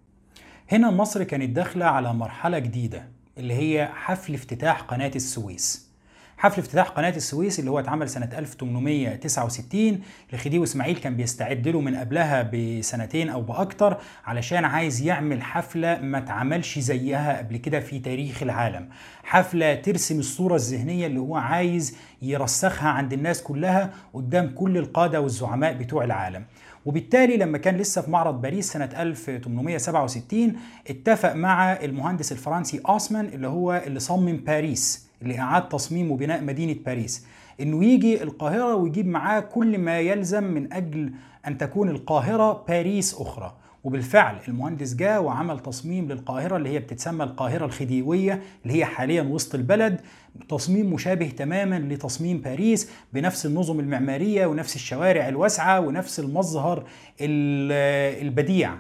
هنا 0.72 0.92
مصر 0.92 1.24
كانت 1.24 1.50
داخلة 1.50 1.86
على 1.86 2.14
مرحلة 2.14 2.60
جديدة 2.60 3.04
اللي 3.38 3.54
هي 3.54 3.90
حفل 3.94 4.34
افتتاح 4.34 4.82
قناة 4.82 5.12
السويس. 5.16 5.92
حفل 6.38 6.62
افتتاح 6.62 6.88
قناة 6.90 7.10
السويس 7.16 7.60
اللي 7.60 7.72
هو 7.72 7.80
اتعمل 7.80 8.10
سنة 8.10 8.30
1869 8.38 10.02
الخديوي 10.34 10.64
إسماعيل 10.64 10.98
كان 10.98 11.16
بيستعد 11.16 11.68
له 11.68 11.82
من 11.82 11.96
قبلها 11.96 12.50
بسنتين 12.54 13.30
أو 13.30 13.42
بأكتر 13.42 13.98
علشان 14.26 14.66
عايز 14.66 15.02
يعمل 15.02 15.42
حفلة 15.44 16.00
ما 16.02 16.18
اتعملش 16.18 16.80
زيها 16.80 17.38
قبل 17.38 17.58
كده 17.58 17.80
في 17.80 18.00
تاريخ 18.00 18.44
العالم. 18.44 18.90
حفلة 19.24 19.76
ترسم 19.76 20.20
الصورة 20.20 20.56
الذهنية 20.56 21.08
اللي 21.08 21.20
هو 21.20 21.36
عايز 21.36 21.98
يرسخها 22.22 22.90
عند 22.90 23.14
الناس 23.14 23.44
كلها 23.44 23.94
قدام 24.14 24.50
كل 24.50 24.78
القادة 24.78 25.22
والزعماء 25.22 25.74
بتوع 25.74 26.04
العالم. 26.04 26.46
وبالتالي 26.86 27.38
لما 27.38 27.58
كان 27.58 27.78
لسه 27.78 28.02
في 28.02 28.12
معرض 28.12 28.42
باريس 28.42 28.72
سنة 28.72 28.90
1867 29.02 30.54
اتفق 30.90 31.34
مع 31.34 31.74
المهندس 31.74 32.32
الفرنسي 32.32 32.82
أوسمان 32.90 33.26
اللي 33.26 33.48
هو 33.48 33.84
اللي 33.88 34.00
صمم 34.00 34.38
باريس 34.38 35.08
اللي 35.22 35.40
أعاد 35.40 35.70
تصميم 35.70 36.12
وبناء 36.12 36.42
مدينة 36.44 36.76
باريس 36.86 37.26
إنه 37.62 37.86
يجي 37.86 38.24
القاهرة 38.24 38.76
ويجيب 38.76 39.08
معاه 39.08 39.40
كل 39.40 39.78
ما 39.78 40.00
يلزم 40.00 40.44
من 40.44 40.74
أجل 40.74 41.14
أن 41.48 41.58
تكون 41.58 41.90
القاهرة 41.90 42.66
باريس 42.68 43.14
أخرى. 43.22 43.54
وبالفعل 43.84 44.36
المهندس 44.48 44.96
جاء 44.96 45.24
وعمل 45.24 45.60
تصميم 45.60 46.08
للقاهرة 46.12 46.58
اللي 46.58 46.70
هي 46.70 46.80
بتتسمى 46.80 47.24
القاهرة 47.24 47.66
الخديوية 47.66 48.42
اللي 48.64 48.74
هي 48.80 48.86
حاليا 48.86 49.22
وسط 49.22 49.56
البلد. 49.56 50.02
تصميم 50.50 50.94
مشابه 50.94 51.30
تماما 51.30 51.80
لتصميم 51.80 52.38
باريس 52.42 52.90
بنفس 53.14 53.46
النظم 53.46 53.80
المعمارية 53.80 54.46
ونفس 54.46 54.76
الشوارع 54.76 55.28
الواسعة 55.30 55.80
ونفس 55.80 56.20
المظهر 56.20 56.84
البديع. 57.22 58.74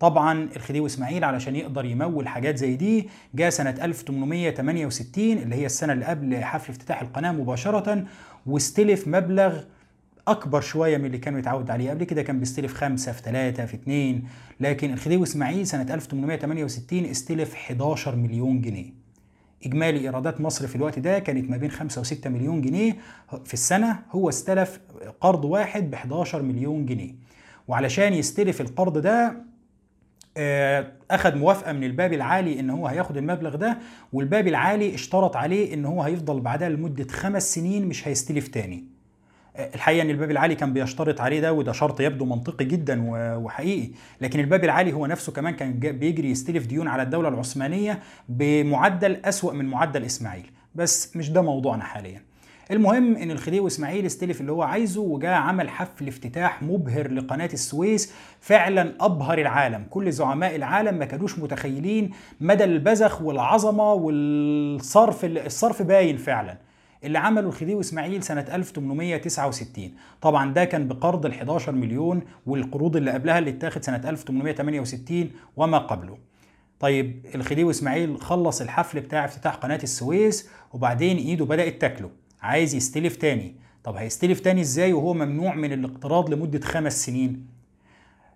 طبعا 0.00 0.48
الخديوي 0.56 0.86
إسماعيل 0.86 1.24
علشان 1.24 1.56
يقدر 1.56 1.84
يمول 1.84 2.28
حاجات 2.28 2.56
زي 2.56 2.76
دي 2.76 3.08
جاء 3.34 3.50
سنة 3.50 3.70
1868 3.84 5.24
اللي 5.38 5.54
هي 5.54 5.66
السنة 5.66 5.92
اللي 5.92 6.04
قبل 6.04 6.44
حفل 6.44 6.72
افتتاح 6.72 7.02
القناة 7.02 7.32
مباشرة 7.32 8.04
واستلف 8.46 9.08
مبلغ 9.08 9.60
أكبر 10.28 10.60
شوية 10.60 10.96
من 10.98 11.04
اللي 11.04 11.18
كان 11.18 11.34
متعود 11.34 11.70
عليه. 11.70 11.90
قبل 11.90 12.04
كده 12.04 12.22
كان 12.22 12.40
بيستلف 12.40 12.74
خمسة 12.74 13.12
في 13.12 13.22
ثلاثة 13.22 13.66
في 13.66 13.74
اثنين 13.74 14.24
لكن 14.60 14.92
الخديوي 14.92 15.22
إسماعيل 15.22 15.66
سنة 15.66 15.94
1868 15.94 17.04
استلف 17.04 17.54
11 17.54 18.16
مليون 18.16 18.60
جنيه. 18.60 19.04
إجمالي 19.66 20.00
إيرادات 20.00 20.40
مصر 20.40 20.66
في 20.66 20.76
الوقت 20.76 20.98
ده 20.98 21.18
كانت 21.18 21.50
ما 21.50 21.56
بين 21.56 21.70
5 21.70 22.02
و6 22.02 22.26
مليون 22.26 22.60
جنيه 22.62 22.96
في 23.44 23.54
السنة 23.54 23.98
هو 24.10 24.28
استلف 24.28 24.80
قرض 25.20 25.44
واحد 25.44 25.90
ب 25.90 25.94
11 25.94 26.42
مليون 26.42 26.86
جنيه. 26.86 27.14
وعلشان 27.68 28.12
يستلف 28.14 28.60
القرض 28.60 28.98
ده 28.98 29.36
اخذ 31.10 31.36
موافقة 31.36 31.72
من 31.72 31.84
الباب 31.84 32.12
العالي 32.12 32.60
إن 32.60 32.70
هو 32.70 32.86
هياخد 32.86 33.16
المبلغ 33.16 33.56
ده 33.56 33.78
والباب 34.12 34.48
العالي 34.48 34.94
اشترط 34.94 35.36
عليه 35.36 35.74
إن 35.74 35.84
هو 35.84 36.02
هيفضل 36.02 36.40
بعدها 36.40 36.68
لمدة 36.68 37.06
خمس 37.12 37.54
سنين 37.54 37.86
مش 37.86 38.08
هيستلف 38.08 38.48
تاني. 38.48 38.93
الحقيقة 39.56 40.02
إن 40.02 40.10
الباب 40.10 40.30
العالي 40.30 40.54
كان 40.54 40.72
بيشترط 40.72 41.20
عليه 41.20 41.40
ده 41.40 41.52
وده 41.52 41.72
شرط 41.72 42.00
يبدو 42.00 42.24
منطقي 42.24 42.64
جدا 42.64 43.04
وحقيقي. 43.36 43.90
لكن 44.20 44.40
الباب 44.40 44.64
العالي 44.64 44.92
هو 44.92 45.06
نفسه 45.06 45.32
كمان 45.32 45.54
كان 45.54 45.72
بيجري 45.72 46.30
يستلف 46.30 46.66
ديون 46.66 46.88
على 46.88 47.02
الدولة 47.02 47.28
العثمانية 47.28 48.00
بمعدل 48.28 49.16
أسوأ 49.24 49.52
من 49.52 49.64
معدل 49.64 50.04
إسماعيل. 50.04 50.50
بس 50.74 51.16
مش 51.16 51.30
ده 51.30 51.42
موضوعنا 51.42 51.84
حاليا. 51.84 52.22
المهم 52.70 53.16
إن 53.16 53.30
الخديوي 53.30 53.66
إسماعيل 53.66 54.06
استلف 54.06 54.40
اللي 54.40 54.52
هو 54.52 54.62
عايزه 54.62 55.00
وجاء 55.00 55.32
عمل 55.32 55.68
حفل 55.68 56.08
افتتاح 56.08 56.62
مبهر 56.62 57.10
لقناة 57.10 57.50
السويس. 57.52 58.12
فعلا 58.40 58.94
أبهر 59.00 59.38
العالم. 59.38 59.86
كل 59.90 60.12
زعماء 60.12 60.56
العالم 60.56 60.98
ما 60.98 61.04
كانوش 61.04 61.38
متخيلين 61.38 62.10
مدى 62.40 62.64
البذخ 62.64 63.22
والعظمة 63.22 63.92
والصرف 63.92 65.24
الصرف 65.24 65.82
باين 65.82 66.16
فعلا. 66.16 66.58
اللي 67.04 67.18
عمله 67.18 67.48
الخديوي 67.48 67.80
إسماعيل 67.80 68.22
سنة 68.22 68.40
1869 68.52 69.92
طبعا 70.20 70.52
ده 70.54 70.64
كان 70.64 70.88
بقرض 70.88 71.26
ال 71.26 71.32
11 71.32 71.72
مليون 71.72 72.22
والقروض 72.46 72.96
اللي 72.96 73.10
قبلها 73.10 73.38
اللي 73.38 73.50
اتاخد 73.50 73.84
سنة 73.84 74.08
1868 74.10 75.30
وما 75.56 75.78
قبله. 75.78 76.18
طيب 76.80 77.26
الخديوي 77.34 77.70
إسماعيل 77.70 78.20
خلص 78.20 78.60
الحفل 78.60 79.00
بتاع 79.00 79.24
افتتاح 79.24 79.54
قناة 79.54 79.80
السويس 79.82 80.48
وبعدين 80.72 81.16
إيده 81.16 81.44
بدأت 81.44 81.80
تاكله. 81.80 82.10
عايز 82.42 82.74
يستلف 82.74 83.16
تاني. 83.16 83.54
طب 83.84 83.96
هيستلف 83.96 84.40
تاني 84.40 84.60
إزاي 84.60 84.92
وهو 84.92 85.14
ممنوع 85.14 85.54
من 85.54 85.72
الاقتراض 85.72 86.30
لمدة 86.30 86.60
خمس 86.60 87.06
سنين؟ 87.06 87.46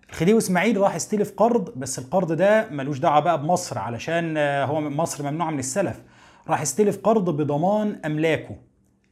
الخديوي 0.09 0.37
إسماعيل 0.37 0.77
راح 0.77 0.95
يستلف 0.95 1.31
قرض 1.37 1.73
بس 1.75 1.99
القرض 1.99 2.31
ده 2.31 2.69
ملوش 2.71 2.99
دعوة 2.99 3.19
بقى 3.19 3.41
بمصر 3.41 3.77
علشان 3.79 4.37
هو 4.37 4.81
مصر 4.81 5.31
ممنوعة 5.31 5.51
من 5.51 5.59
السلف. 5.59 6.01
راح 6.47 6.61
يستلف 6.61 6.97
قرض 6.97 7.29
بضمان 7.41 7.99
أملاكه 8.05 8.55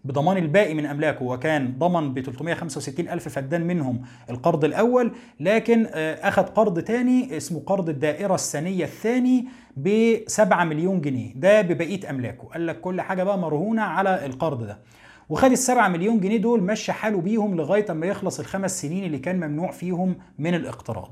بضمان 0.05 0.37
الباقي 0.37 0.73
من 0.73 0.85
أملاكه 0.85 1.25
وكان 1.25 1.73
ضمن 1.77 2.13
ب 2.13 2.19
365 2.21 3.09
ألف 3.09 3.29
فدان 3.29 3.67
منهم 3.67 4.01
القرض 4.29 4.65
الأول 4.65 5.11
لكن 5.39 5.85
أخذ 6.21 6.43
قرض 6.43 6.79
تاني 6.79 7.37
اسمه 7.37 7.59
قرض 7.65 7.89
الدائرة 7.89 8.35
السنيه 8.35 8.83
الثاني 8.83 9.47
ب 9.77 10.15
7 10.27 10.63
مليون 10.63 11.01
جنيه. 11.01 11.33
ده 11.35 11.61
ببقية 11.61 12.09
أملاكه. 12.09 12.43
قال 12.47 12.67
لك 12.67 12.81
كل 12.81 13.01
حاجة 13.01 13.23
بقى 13.23 13.37
مرهونة 13.37 13.81
على 13.81 14.25
القرض 14.25 14.63
ده. 14.63 14.77
وخد 15.29 15.51
ال 15.51 15.57
7 15.57 15.87
مليون 15.87 16.19
جنيه 16.19 16.37
دول 16.37 16.63
مشى 16.63 16.91
حاله 16.91 17.21
بيهم 17.21 17.55
لغاية 17.55 17.93
ما 17.93 18.05
يخلص 18.07 18.39
الخمس 18.39 18.81
سنين 18.81 19.03
اللي 19.03 19.19
كان 19.19 19.35
ممنوع 19.35 19.71
فيهم 19.71 20.15
من 20.39 20.55
الاقتراض 20.55 21.11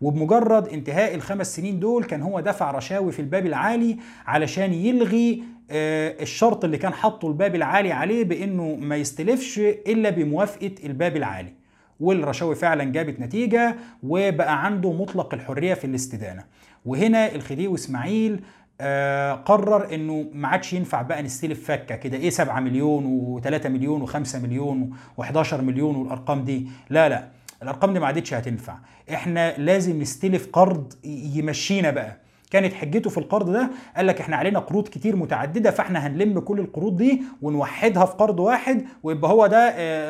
وبمجرد 0.00 0.68
انتهاء 0.68 1.14
الخمس 1.14 1.56
سنين 1.56 1.80
دول 1.80 2.04
كان 2.04 2.22
هو 2.22 2.40
دفع 2.40 2.70
رشاوي 2.70 3.12
في 3.12 3.20
الباب 3.20 3.46
العالي 3.46 3.96
علشان 4.26 4.72
يلغي 4.74 5.42
الشرط 5.70 6.64
اللي 6.64 6.78
كان 6.78 6.92
حاطه 6.92 7.28
الباب 7.28 7.54
العالي 7.54 7.92
عليه 7.92 8.24
بإنه 8.24 8.76
ما 8.80 8.96
يستلفش 8.96 9.58
إلا 9.58 10.10
بموافقة 10.10 10.70
الباب 10.84 11.16
العالي. 11.16 11.52
والرشاوي 12.00 12.54
فعلا 12.54 12.84
جابت 12.84 13.20
نتيجة 13.20 13.76
وبقى 14.02 14.64
عنده 14.64 14.92
مطلق 14.92 15.34
الحرية 15.34 15.74
في 15.74 15.84
الاستدانة. 15.84 16.44
وهنا 16.86 17.34
الخديوي 17.34 17.74
إسماعيل 17.74 18.40
آه 18.80 19.32
قرر 19.32 19.94
إنه 19.94 20.26
ما 20.32 20.48
عادش 20.48 20.72
ينفع 20.72 21.02
بقى 21.02 21.22
نستلف 21.22 21.64
فكة 21.66 21.96
كده. 21.96 22.16
إيه 22.16 22.30
7 22.30 22.60
مليون 22.60 23.40
و3 23.42 23.66
مليون 23.66 24.06
و5 24.06 24.36
مليون 24.36 24.90
و11 25.20 25.54
مليون 25.54 25.96
والأرقام 25.96 26.44
دي؟ 26.44 26.66
لا 26.90 27.08
لا. 27.08 27.28
الأرقام 27.62 27.92
دي 27.92 28.00
ما 28.00 28.06
عادتش 28.06 28.34
هتنفع. 28.34 28.78
إحنا 29.12 29.58
لازم 29.58 30.00
نستلف 30.00 30.48
قرض 30.52 30.92
يمشينا 31.04 31.90
بقى. 31.90 32.20
كانت 32.50 32.72
حجته 32.72 33.10
في 33.10 33.18
القرض 33.18 33.50
ده 33.50 33.70
قال 33.96 34.06
لك 34.06 34.20
إحنا 34.20 34.36
علينا 34.36 34.58
قروض 34.58 34.88
كتير 34.88 35.16
متعددة 35.16 35.70
فإحنا 35.70 36.06
هنلم 36.06 36.40
كل 36.40 36.60
القروض 36.60 36.96
دي 36.96 37.22
ونوحدها 37.42 38.04
في 38.04 38.12
قرض 38.14 38.40
واحد 38.40 38.84
ويبقى 39.02 39.30
هو 39.30 39.46
ده 39.46 39.58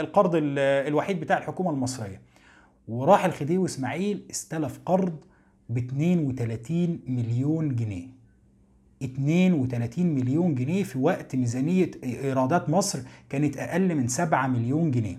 القرض 0.00 0.30
الوحيد 0.36 1.20
بتاع 1.20 1.38
الحكومة 1.38 1.70
المصرية. 1.70 2.20
وراح 2.88 3.24
الخديوي 3.24 3.64
إسماعيل 3.66 4.22
استلف 4.30 4.80
قرض 4.86 5.16
ب 5.68 5.76
32 5.78 7.00
مليون 7.06 7.76
جنيه. 7.76 8.06
32 9.02 10.06
مليون 10.06 10.54
جنيه 10.54 10.82
في 10.82 10.98
وقت 10.98 11.36
ميزانية 11.36 11.90
إيرادات 12.04 12.70
مصر 12.70 12.98
كانت 13.28 13.56
أقل 13.56 13.94
من 13.94 14.08
7 14.08 14.46
مليون 14.46 14.90
جنيه. 14.90 15.18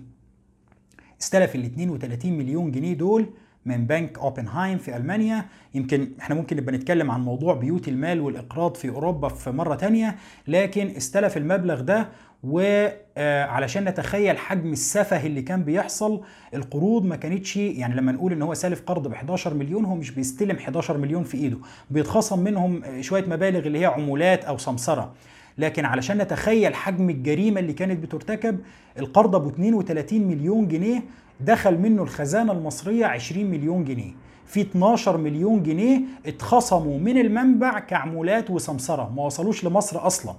استلف 1.20 1.54
ال 1.54 1.64
32 1.64 2.32
مليون 2.32 2.70
جنيه 2.72 2.94
دول 2.94 3.26
من 3.66 3.86
بنك 3.86 4.18
أوبنهايم 4.18 4.78
في 4.78 4.96
ألمانيا. 4.96 5.44
يمكن 5.74 6.08
إحنا 6.20 6.34
ممكن 6.34 6.56
نبقى 6.56 6.74
نتكلم 6.74 7.10
عن 7.10 7.20
موضوع 7.24 7.54
بيوت 7.54 7.88
المال 7.88 8.20
والإقراض 8.20 8.74
في 8.74 8.88
أوروبا 8.88 9.28
في 9.28 9.50
مرة 9.50 9.74
تانية 9.74 10.16
لكن 10.48 10.88
استلف 10.96 11.36
المبلغ 11.36 11.80
ده 11.80 12.08
وعلشان 12.44 13.84
نتخيل 13.84 14.38
حجم 14.38 14.72
السفه 14.72 15.26
اللي 15.26 15.42
كان 15.42 15.62
بيحصل 15.64 16.20
القروض 16.54 17.04
ما 17.04 17.16
كانتش 17.16 17.56
يعني 17.56 17.94
لما 17.94 18.12
نقول 18.12 18.32
إن 18.32 18.42
هو 18.42 18.54
سالف 18.54 18.82
قرض 18.82 19.08
ب 19.08 19.12
11 19.12 19.54
مليون 19.54 19.84
هو 19.84 19.94
مش 19.94 20.10
بيستلم 20.10 20.56
11 20.56 20.98
مليون 20.98 21.24
في 21.24 21.36
إيده 21.36 21.58
بيتخصم 21.90 22.38
منهم 22.44 22.82
شوية 23.00 23.24
مبالغ 23.24 23.66
اللي 23.66 23.78
هي 23.80 23.86
عمولات 23.86 24.44
أو 24.44 24.58
سمسرة. 24.58 25.12
لكن 25.58 25.84
علشان 25.84 26.18
نتخيل 26.18 26.74
حجم 26.74 27.10
الجريمة 27.10 27.60
اللي 27.60 27.72
كانت 27.72 28.02
بترتكب 28.02 28.58
القرض 28.98 29.34
أبو 29.34 29.48
32 29.48 30.20
مليون 30.20 30.68
جنيه 30.68 31.02
دخل 31.40 31.78
منه 31.78 32.02
الخزانة 32.02 32.52
المصرية 32.52 33.06
20 33.06 33.44
مليون 33.46 33.84
جنيه. 33.84 34.12
في 34.46 34.60
12 34.60 35.16
مليون 35.16 35.62
جنيه 35.62 36.00
اتخصموا 36.26 36.98
من 36.98 37.18
المنبع 37.18 37.78
كعمولات 37.78 38.50
وسمسرة. 38.50 39.12
ما 39.16 39.22
وصلوش 39.22 39.64
لمصر 39.64 40.06
أصلا. 40.06 40.34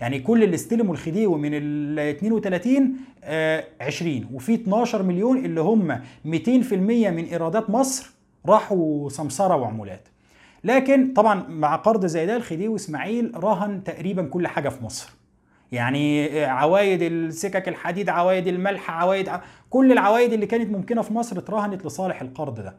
يعني 0.00 0.20
كل 0.20 0.42
اللي 0.42 0.54
استلموا 0.54 0.94
الخديوي 0.94 1.38
من 1.38 1.50
ال 1.52 1.98
32 1.98 2.92
آه 3.24 3.64
20 3.80 4.26
وفي 4.32 4.54
12 4.54 5.02
مليون 5.02 5.44
اللي 5.44 5.60
هم 5.60 5.92
200% 5.92 5.98
من 7.10 7.24
إيرادات 7.24 7.70
مصر 7.70 8.10
راحوا 8.46 9.08
سمسرة 9.08 9.56
وعمولات. 9.56 10.08
لكن 10.64 11.12
طبعا 11.16 11.44
مع 11.48 11.76
قرض 11.76 12.06
زي 12.06 12.26
ده 12.26 12.36
الخديوي 12.36 12.76
إسماعيل 12.76 13.32
رهن 13.36 13.84
تقريبا 13.84 14.22
كل 14.22 14.46
حاجة 14.46 14.68
في 14.68 14.84
مصر. 14.84 15.10
يعني 15.72 16.44
عوايد 16.44 17.02
السكك 17.02 17.68
الحديد 17.68 18.08
عوايد 18.08 18.46
الملح 18.46 18.90
عوايد 18.90 19.30
كل 19.70 19.92
العوايد 19.92 20.32
اللي 20.32 20.46
كانت 20.46 20.70
ممكنة 20.70 21.02
في 21.02 21.12
مصر 21.14 21.38
اترهنت 21.38 21.86
لصالح 21.86 22.22
القرض 22.22 22.54
ده. 22.60 22.74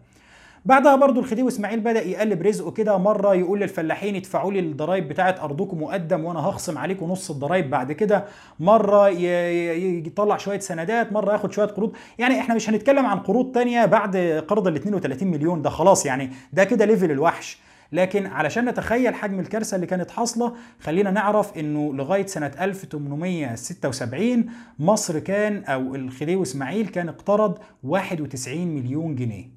بعدها 0.65 0.95
برضو 0.95 1.19
الخديوي 1.19 1.47
إسماعيل 1.47 1.79
بدأ 1.79 2.01
يقلب 2.01 2.41
رزقه 2.41 2.71
كده 2.71 2.97
مرة 2.97 3.35
يقول 3.35 3.59
للفلاحين 3.59 4.15
ادفعوا 4.15 4.51
لي 4.51 4.59
الضرايب 4.59 5.07
بتاعه 5.07 5.35
أرضكم 5.41 5.83
مقدم 5.83 6.25
وأنا 6.25 6.39
هخصم 6.39 6.77
عليكم 6.77 7.05
نص 7.11 7.31
الضرايب. 7.31 7.69
بعد 7.69 7.91
كده 7.91 8.25
مرة 8.59 9.09
يطلع 9.09 10.37
شوية 10.37 10.59
سندات 10.59 11.11
مرة 11.13 11.33
ياخد 11.33 11.51
شوية 11.51 11.65
قروض. 11.67 11.93
يعني 12.17 12.39
إحنا 12.39 12.55
مش 12.55 12.69
هنتكلم 12.69 13.05
عن 13.05 13.19
قروض 13.19 13.51
تانية 13.51 13.85
بعد 13.85 14.17
قرض 14.47 14.67
ال 14.67 14.75
32 14.75 15.27
مليون 15.31 15.61
ده 15.61 15.69
خلاص. 15.69 16.05
يعني 16.05 16.29
ده 16.53 16.63
كده 16.63 16.85
ليفل 16.85 17.11
الوحش. 17.11 17.64
لكن 17.91 18.25
علشان 18.25 18.69
نتخيل 18.69 19.15
حجم 19.15 19.39
الكارثة 19.39 19.75
اللي 19.75 19.87
كانت 19.87 20.11
حاصلة 20.11 20.53
خلينا 20.79 21.11
نعرف 21.11 21.57
إنه 21.57 21.93
لغاية 21.93 22.25
سنة 22.25 22.51
1876 22.61 24.45
مصر 24.79 25.19
كان 25.19 25.63
أو 25.63 25.95
الخديوي 25.95 26.41
إسماعيل 26.41 26.87
كان 26.87 27.09
اقترض 27.09 27.57
91 27.83 28.67
مليون 28.67 29.15
جنيه. 29.15 29.49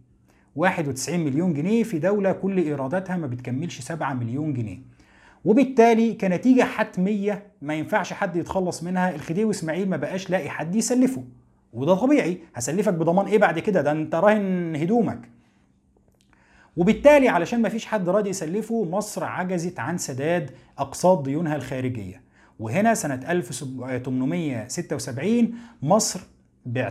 91 0.56 1.20
مليون 1.20 1.54
جنيه 1.54 1.82
في 1.82 1.98
دولة 1.98 2.32
كل 2.32 2.58
إيراداتها 2.58 3.16
ما 3.16 3.26
بتكملش 3.26 3.80
7 3.80 4.14
مليون 4.14 4.54
جنيه. 4.54 4.78
وبالتالي 5.44 6.14
كنتيجة 6.14 6.62
حتمية 6.62 7.42
ما 7.62 7.74
ينفعش 7.74 8.12
حد 8.12 8.36
يتخلص 8.36 8.82
منها 8.82 9.14
الخديوي 9.14 9.50
إسماعيل 9.50 9.88
ما 9.88 9.96
بقاش 9.96 10.30
لاقي 10.30 10.48
حد 10.50 10.74
يسلفه. 10.74 11.24
وده 11.72 11.94
طبيعي 11.94 12.38
هسلفك 12.54 12.92
بضمان 12.94 13.26
إيه 13.26 13.38
بعد 13.38 13.58
كده؟ 13.58 13.82
ده 13.82 13.92
أنت 13.92 14.14
راهن 14.14 14.76
هدومك. 14.76 15.28
وبالتالي 16.78 17.28
علشان 17.28 17.62
ما 17.62 17.68
فيش 17.68 17.86
حد 17.86 18.08
راضي 18.08 18.30
يسلفه 18.30 18.84
مصر 18.84 19.24
عجزت 19.24 19.80
عن 19.80 19.98
سداد 19.98 20.50
اقساط 20.78 21.22
ديونها 21.22 21.56
الخارجية. 21.56 22.22
وهنا 22.58 22.94
سنة 22.94 23.20
1876 23.30 25.54
مصر 25.82 26.20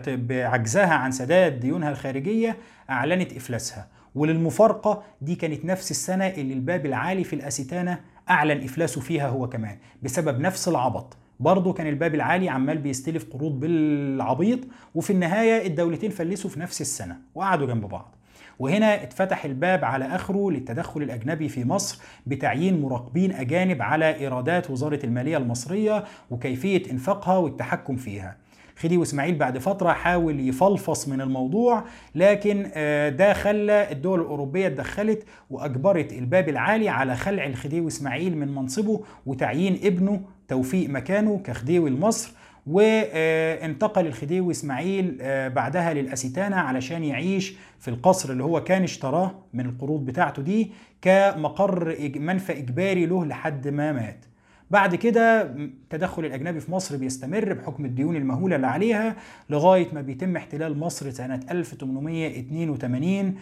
بعجزها 0.06 0.94
عن 0.94 1.12
سداد 1.12 1.60
ديونها 1.60 1.90
الخارجية 1.90 2.58
أعلنت 2.90 3.34
إفلاسها. 3.34 3.88
وللمفارقة 4.16 5.04
دي 5.22 5.36
كانت 5.36 5.66
نفس 5.66 5.92
السنة 5.92 6.28
اللي 6.28 6.54
الباب 6.54 6.86
العالي 6.86 7.24
في 7.24 7.34
الاسيتانه 7.34 8.00
أعلن 8.30 8.64
إفلاسه 8.64 9.02
فيها 9.02 9.28
هو 9.28 9.50
كمان 9.50 9.78
بسبب 10.04 10.40
نفس 10.40 10.68
العبط. 10.68 11.18
برضه 11.40 11.74
كان 11.74 11.88
الباب 11.88 12.16
العالي 12.16 12.50
عمال 12.50 12.78
بيستلف 12.78 13.26
قروض 13.34 13.60
بالعبيط 13.60 14.60
وفي 14.96 15.14
النهاية 15.14 15.68
الدولتين 15.68 16.12
فلسوا 16.12 16.50
في 16.50 16.60
نفس 16.60 16.82
السنة 16.82 17.18
وقعدوا 17.36 17.68
جنب 17.68 17.86
بعض. 17.86 18.17
وهنا 18.60 19.04
اتفتح 19.04 19.46
الباب 19.46 19.86
على 19.86 20.06
آخره 20.06 20.52
للتدخل 20.52 21.02
الأجنبي 21.02 21.50
في 21.50 21.66
مصر 21.66 22.00
بتعيين 22.28 22.82
مراقبين 22.82 23.32
أجانب 23.32 23.82
على 23.82 24.16
إيرادات 24.16 24.70
وزارة 24.72 25.00
المالية 25.04 25.38
المصرية 25.38 26.04
وكيفية 26.32 26.92
إنفاقها 26.92 27.38
والتحكم 27.38 27.96
فيها. 27.96 28.36
خديوي 28.80 29.04
إسماعيل 29.04 29.36
بعد 29.36 29.58
فترة 29.58 29.92
حاول 29.94 30.40
يفلفص 30.40 31.08
من 31.08 31.22
الموضوع 31.22 31.84
لكن 32.16 32.70
آه، 32.74 33.10
ده 33.10 33.34
خلى 33.34 33.92
الدول 33.92 34.22
الأوروبية 34.22 34.68
اتدخلت 34.68 35.24
وأجبرت 35.50 36.14
الباب 36.14 36.50
العالي 36.50 36.90
على 36.90 37.16
خلع 37.16 37.46
الخديوي 37.46 37.88
إسماعيل 37.88 38.38
من 38.38 38.56
منصبه 38.56 39.02
وتعيين 39.26 39.80
ابنه 39.84 40.22
توفيق 40.48 40.90
مكانه 40.90 41.40
كخديوي 41.44 41.90
لمصر 41.90 42.32
وانتقل 42.68 44.08
الخديوي 44.08 44.52
إسماعيل 44.52 45.18
آه، 45.22 45.48
بعدها 45.48 45.94
للأسيتانة 45.94 46.56
علشان 46.56 47.04
يعيش 47.04 47.56
في 47.80 47.88
القصر 47.88 48.32
اللي 48.32 48.44
هو 48.44 48.64
كان 48.64 48.84
اشتراه 48.84 49.32
من 49.54 49.66
القروض 49.66 50.06
بتاعته 50.06 50.42
دي 50.42 50.72
كمقر 51.02 51.96
منفى 52.16 52.58
إجباري 52.58 53.06
له 53.06 53.26
لحد 53.26 53.68
ما 53.68 53.92
مات. 53.92 54.26
بعد 54.72 54.96
كده 54.96 55.42
التدخل 55.42 56.26
الأجنبي 56.26 56.60
في 56.60 56.72
مصر 56.72 56.98
بيستمر 56.98 57.54
بحكم 57.54 57.86
الديون 57.86 58.16
المهولة 58.16 58.56
اللي 58.56 58.68
عليها 58.68 59.16
لغاية 59.50 59.88
ما 59.94 60.02
بيتم 60.02 60.36
احتلال 60.36 60.80
مصر 60.80 61.10
سنة 61.10 61.40
1882 61.52 63.36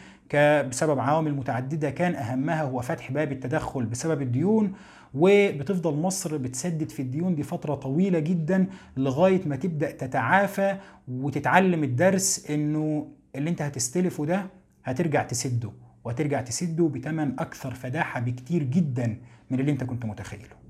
بسبب 0.69 0.99
عوامل 0.99 1.33
متعددة 1.35 1.89
كان 1.89 2.15
أهمها 2.15 2.63
هو 2.63 2.81
فتح 2.81 3.11
باب 3.11 3.31
التدخل 3.31 3.85
بسبب 3.85 4.21
الديون 4.21 4.73
وبتفضل 5.15 5.93
مصر 5.93 6.37
بتسدد 6.37 6.89
في 6.89 7.01
الديون 7.01 7.35
دي 7.35 7.43
فترة 7.43 7.75
طويلة 7.75 8.19
جدا 8.19 8.67
لغاية 8.97 9.41
ما 9.47 9.55
تبدأ 9.55 9.91
تتعافى 9.91 10.77
وتتعلم 11.07 11.83
الدرس 11.83 12.51
إنه 12.51 13.07
اللي 13.35 13.49
أنت 13.49 13.61
هتستلفه 13.61 14.25
ده 14.25 14.45
هترجع 14.83 15.23
تسده 15.23 15.71
وهترجع 16.03 16.41
تسده 16.41 16.87
بتمن 16.87 17.39
أكثر 17.39 17.73
فداحة 17.73 18.19
بكتير 18.19 18.63
جدا 18.63 19.17
من 19.49 19.59
اللي 19.59 19.71
أنت 19.71 19.83
كنت 19.83 20.05
متخيله. 20.05 20.64